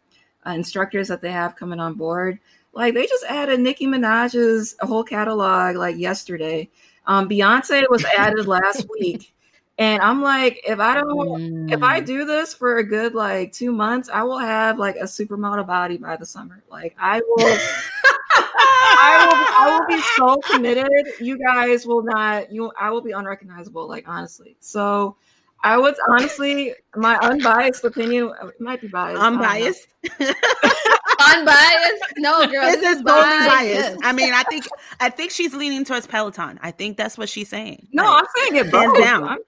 [0.45, 2.39] instructors that they have coming on board,
[2.71, 6.69] like they just added Nicki Minaj's whole catalog like yesterday.
[7.05, 9.33] Um, Beyonce was added last week.
[9.79, 12.05] And I'm like, if I don't, if I mm.
[12.05, 15.97] do this for a good like two months, I will have like a supermodel body
[15.97, 16.63] by the summer.
[16.69, 17.57] Like I will,
[18.35, 21.07] I will, I will be so committed.
[21.19, 23.87] You guys will not, you, I will be unrecognizable.
[23.87, 25.17] Like honestly, so
[25.63, 29.21] I would honestly, my unbiased opinion uh, it might be biased.
[29.21, 29.87] Unbiased.
[30.19, 32.03] unbiased.
[32.17, 33.49] No, girl, this, this is biased.
[33.49, 33.97] biased.
[34.03, 34.65] I mean, I think
[34.99, 36.59] I think she's leaning towards Peloton.
[36.61, 37.87] I think that's what she's saying.
[37.91, 38.97] No, like, I'm saying it both.
[38.97, 39.23] down.
[39.23, 39.39] I'm,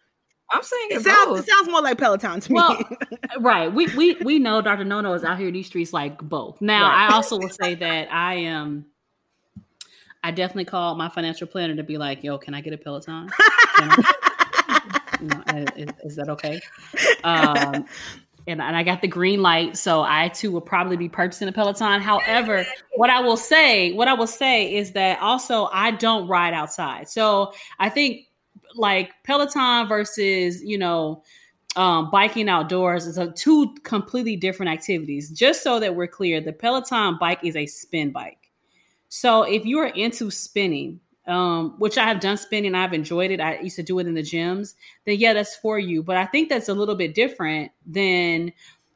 [0.51, 1.39] I'm saying it, it sounds both.
[1.39, 2.97] it sounds more like Peloton to well, me.
[3.39, 3.73] right.
[3.73, 4.83] We we we know Dr.
[4.83, 6.61] Nono is out here in these streets like both.
[6.61, 7.09] Now, right.
[7.09, 8.85] I also will say that I am.
[10.23, 13.29] I definitely called my financial planner to be like, "Yo, can I get a Peloton?"
[15.75, 16.59] is, is, that okay?
[17.23, 17.85] Um,
[18.47, 21.51] and, and I got the green light, so I too will probably be purchasing a
[21.51, 22.01] Peloton.
[22.01, 22.65] However,
[22.95, 27.09] what I will say, what I will say is that also I don't ride outside.
[27.09, 28.27] So I think
[28.75, 31.23] like Peloton versus, you know,
[31.75, 35.29] um, biking outdoors is a two completely different activities.
[35.29, 38.51] Just so that we're clear, the Peloton bike is a spin bike.
[39.09, 43.41] So if you are into spinning, um, which I have done spinning, I've enjoyed it.
[43.41, 44.75] I used to do it in the gyms.
[45.05, 46.03] Then yeah, that's for you.
[46.03, 48.53] But I think that's a little bit different than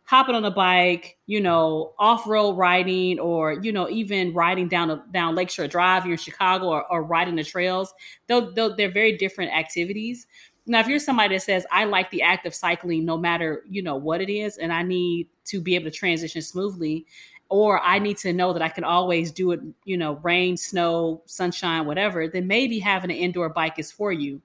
[0.10, 4.90] hopping on a bike, you know, off road riding, or you know, even riding down
[4.90, 7.94] a, down Lakeshore Drive here in Chicago, or, or riding the trails.
[8.26, 10.26] They'll, they're very different activities.
[10.66, 13.84] Now, if you're somebody that says I like the act of cycling, no matter you
[13.84, 17.06] know what it is, and I need to be able to transition smoothly,
[17.50, 21.22] or I need to know that I can always do it, you know, rain, snow,
[21.28, 24.42] sunshine, whatever, then maybe having an indoor bike is for you.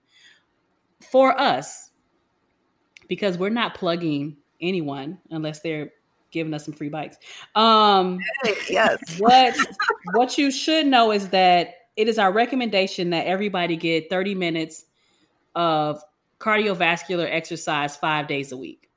[1.11, 1.91] For us,
[3.09, 4.37] because we're not plugging
[4.67, 5.91] anyone unless they're
[6.31, 7.17] giving us some free bikes.
[7.55, 8.19] Um
[8.69, 8.99] yes.
[9.19, 9.57] what
[10.13, 14.87] what you should know is that it is our recommendation that everybody get 30 minutes
[15.55, 16.03] of
[16.41, 18.91] cardiovascular exercise 5 days a week.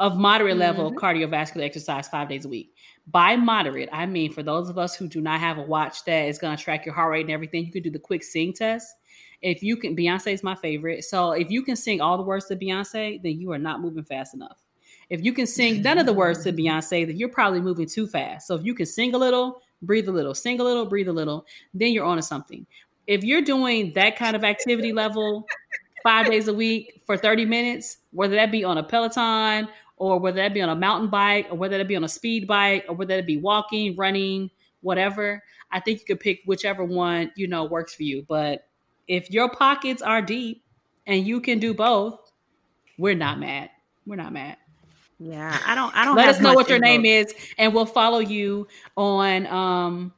[0.00, 0.98] Of moderate level mm-hmm.
[0.98, 2.74] cardiovascular exercise 5 days a week
[3.06, 6.26] by moderate, I mean for those of us who do not have a watch that
[6.28, 8.52] is going to track your heart rate and everything, you can do the quick sing
[8.52, 8.96] test.
[9.44, 11.04] If you can, Beyonce is my favorite.
[11.04, 14.02] So if you can sing all the words to Beyonce, then you are not moving
[14.02, 14.56] fast enough.
[15.10, 18.06] If you can sing none of the words to Beyonce, then you're probably moving too
[18.06, 18.46] fast.
[18.46, 21.12] So if you can sing a little, breathe a little, sing a little, breathe a
[21.12, 22.66] little, then you're on to something.
[23.06, 25.46] If you're doing that kind of activity level
[26.02, 29.68] five days a week for 30 minutes, whether that be on a Peloton
[29.98, 32.46] or whether that be on a mountain bike or whether that be on a speed
[32.46, 35.42] bike or whether that be walking, running, whatever.
[35.70, 38.24] I think you could pick whichever one, you know, works for you.
[38.26, 38.68] But
[39.08, 40.62] if your pockets are deep
[41.06, 42.32] and you can do both,
[42.98, 43.70] we're not mad.
[44.06, 44.56] We're not mad.
[45.18, 48.18] Yeah, I don't I don't let us know what your name is and we'll follow
[48.18, 50.12] you on um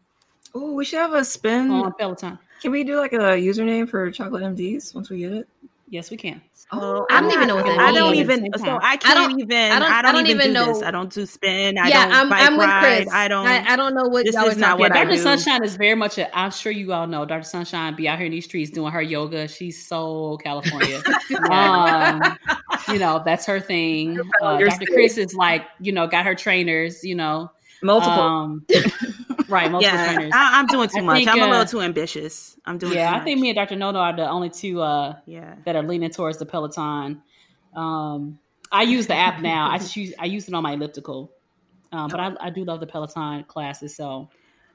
[0.54, 2.38] Oh, we should have a spin on Peloton.
[2.62, 5.48] Can we do like a username for chocolate MDs once we get it?
[5.88, 6.40] Yes, we can.
[6.72, 7.96] Oh, I don't even know what that I means.
[7.96, 8.50] don't even.
[8.58, 9.56] So I can't I don't, even.
[9.56, 10.66] I don't, I don't, I don't even, even, know.
[10.66, 10.82] This.
[10.82, 11.78] I don't do spin.
[11.78, 13.08] I yeah, I'm, I'm with Chris.
[13.12, 13.46] I don't.
[13.46, 15.10] I, I, don't know what this y'all is not what Dr.
[15.10, 16.18] I Sunshine is very much.
[16.18, 17.24] A, I'm sure you all know.
[17.24, 17.44] Dr.
[17.44, 19.46] Sunshine be out here in these streets doing her yoga.
[19.46, 21.00] She's so California.
[21.50, 22.20] um,
[22.88, 24.18] you know that's her thing.
[24.42, 24.86] Uh, Dr.
[24.86, 27.04] Chris is like you know got her trainers.
[27.04, 28.20] You know multiple.
[28.20, 28.66] Um,
[29.48, 30.32] right, multiple yeah, trainers.
[30.34, 31.16] I, am doing too I much.
[31.18, 32.58] Think, I'm a little uh, too ambitious.
[32.64, 32.94] I'm doing.
[32.94, 33.76] Yeah, I think me and Dr.
[33.76, 34.80] Nono are the only two.
[34.80, 35.54] Uh, yeah.
[35.64, 37.22] that are leaning towards the Peloton.
[37.74, 38.38] Um,
[38.72, 39.70] I use the app now.
[39.70, 41.32] I just use I use it on my elliptical,
[41.92, 43.96] um, but I, I do love the Peloton classes.
[43.96, 44.30] So.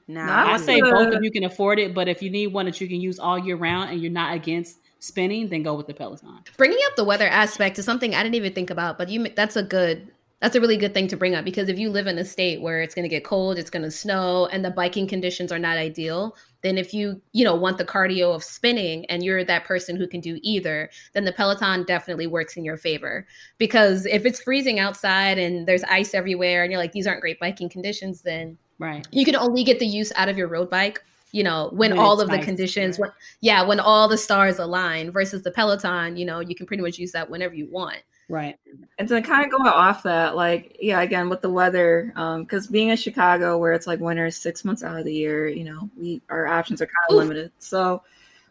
[0.08, 2.80] No, I say both if you can afford it, but if you need one that
[2.80, 5.94] you can use all year round and you're not against spinning, then go with the
[5.94, 6.38] Peloton.
[6.56, 9.56] Bringing up the weather aspect is something I didn't even think about, but you that's
[9.56, 10.11] a good
[10.42, 12.60] that's a really good thing to bring up because if you live in a state
[12.60, 15.58] where it's going to get cold, it's going to snow, and the biking conditions are
[15.58, 19.64] not ideal, then if you you know want the cardio of spinning and you're that
[19.64, 23.24] person who can do either, then the Peloton definitely works in your favor.
[23.56, 27.38] Because if it's freezing outside and there's ice everywhere, and you're like these aren't great
[27.38, 29.06] biking conditions, then right.
[29.12, 31.98] you can only get the use out of your road bike you know when, when
[31.98, 33.10] all of nice, the conditions when,
[33.40, 36.98] yeah when all the stars align versus the peloton you know you can pretty much
[36.98, 38.58] use that whenever you want Right.
[38.98, 42.72] And to kind of go off that, like, yeah, again, with the weather, because um,
[42.72, 45.90] being in Chicago where it's like winter six months out of the year, you know,
[45.98, 47.52] we our options are kind of limited.
[47.58, 48.02] So,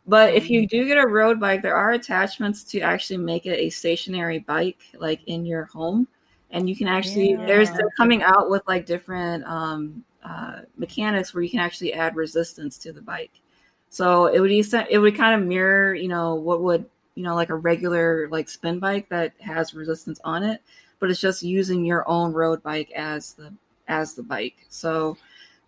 [0.05, 3.57] but if you do get a road bike, there are attachments to actually make it
[3.57, 6.07] a stationary bike, like in your home.
[6.51, 7.45] and you can actually yeah.
[7.45, 12.15] there's they're coming out with like different um, uh, mechanics where you can actually add
[12.15, 13.41] resistance to the bike.
[13.89, 16.85] So it would be, it would kind of mirror, you know, what would
[17.15, 20.61] you know like a regular like spin bike that has resistance on it,
[20.99, 23.53] but it's just using your own road bike as the
[23.87, 24.55] as the bike.
[24.69, 25.17] So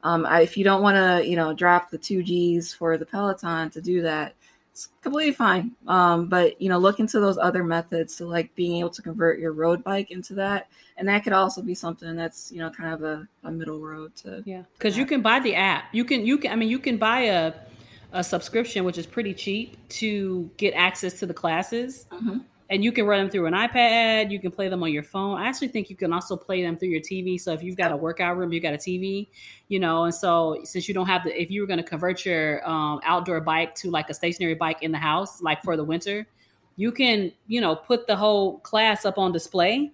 [0.03, 3.05] um, I, if you don't want to, you know, drop the two G's for the
[3.05, 4.35] Peloton to do that,
[4.71, 5.71] it's completely fine.
[5.87, 9.39] Um, but you know, look into those other methods to like being able to convert
[9.39, 10.67] your road bike into that,
[10.97, 14.15] and that could also be something that's you know kind of a, a middle road
[14.17, 14.41] to.
[14.45, 15.85] Yeah, because you can buy the app.
[15.93, 17.53] You can you can I mean you can buy a
[18.13, 22.05] a subscription which is pretty cheap to get access to the classes.
[22.11, 22.39] Mm-hmm
[22.73, 24.31] and you can run them through an iPad.
[24.31, 25.37] You can play them on your phone.
[25.37, 27.39] I actually think you can also play them through your TV.
[27.39, 29.27] So if you've got a workout room, you got a TV,
[29.67, 30.05] you know.
[30.05, 32.99] And so since you don't have the, if you were going to convert your um,
[33.03, 36.25] outdoor bike to like a stationary bike in the house, like for the winter,
[36.75, 39.91] you can you know put the whole class up on display,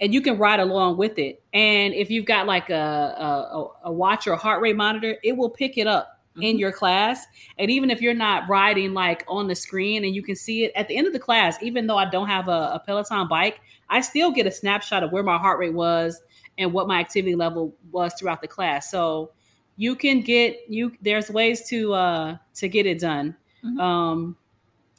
[0.00, 1.42] and you can ride along with it.
[1.52, 5.36] And if you've got like a a, a watch or a heart rate monitor, it
[5.36, 6.42] will pick it up mm-hmm.
[6.42, 7.26] in your class.
[7.58, 10.72] And even if you're not riding like on the screen and you can see it
[10.74, 13.60] at the end of the class, even though I don't have a, a Peloton bike,
[13.88, 16.20] I still get a snapshot of where my heart rate was
[16.58, 18.90] and what my activity level was throughout the class.
[18.90, 19.32] So
[19.76, 23.36] you can get you there's ways to uh to get it done.
[23.64, 23.80] Mm-hmm.
[23.80, 24.36] Um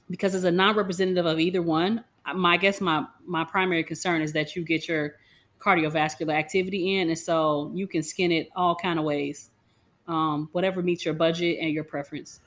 [0.10, 2.04] because as a non-representative of either one.
[2.36, 5.16] My I guess my my primary concern is that you get your
[5.60, 9.50] cardiovascular activity in and so you can skin it all kind of ways
[10.08, 12.40] um, whatever meets your budget and your preference.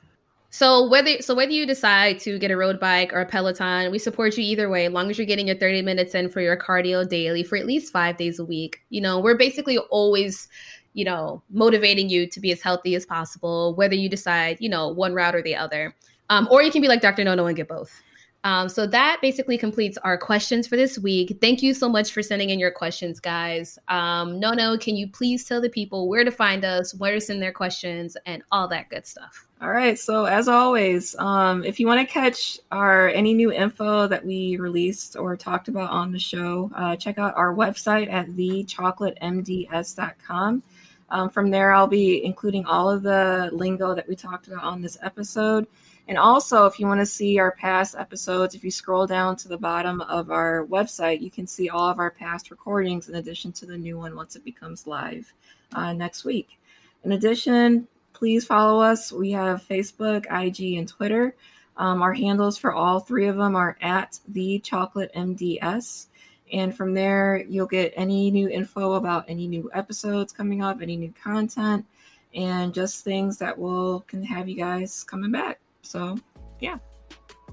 [0.50, 3.98] So whether so whether you decide to get a road bike or a Peloton, we
[3.98, 6.56] support you either way, as long as you're getting your 30 minutes in for your
[6.56, 8.80] cardio daily for at least five days a week.
[8.88, 10.48] You know, we're basically always,
[10.94, 14.88] you know, motivating you to be as healthy as possible, whether you decide, you know,
[14.88, 15.94] one route or the other.
[16.30, 17.24] Um, or you can be like Dr.
[17.24, 18.02] Nono and get both.
[18.46, 21.36] Um, so that basically completes our questions for this week.
[21.40, 23.76] Thank you so much for sending in your questions, guys.
[23.88, 27.20] Um, no, no, can you please tell the people where to find us, where to
[27.20, 29.48] send their questions, and all that good stuff?
[29.60, 29.98] All right.
[29.98, 34.58] So as always, um, if you want to catch our any new info that we
[34.58, 40.62] released or talked about on the show, uh, check out our website at thechocolatemds.com.
[41.10, 44.82] Um, from there, I'll be including all of the lingo that we talked about on
[44.82, 45.66] this episode
[46.08, 49.48] and also, if you want to see our past episodes, if you scroll down to
[49.48, 53.50] the bottom of our website, you can see all of our past recordings in addition
[53.52, 55.32] to the new one once it becomes live
[55.72, 56.60] uh, next week.
[57.02, 59.10] In addition, please follow us.
[59.10, 61.34] We have Facebook, IG, and Twitter.
[61.76, 66.06] Um, our handles for all three of them are at the chocolate MDS.
[66.52, 70.96] And from there, you'll get any new info about any new episodes coming up, any
[70.96, 71.84] new content,
[72.32, 75.58] and just things that will can have you guys coming back.
[75.86, 76.16] So,
[76.60, 76.78] yeah.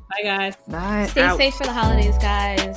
[0.10, 0.56] Bye, guys.
[0.68, 1.08] Bye.
[1.08, 1.38] Stay Out.
[1.38, 2.76] safe for the holidays, guys.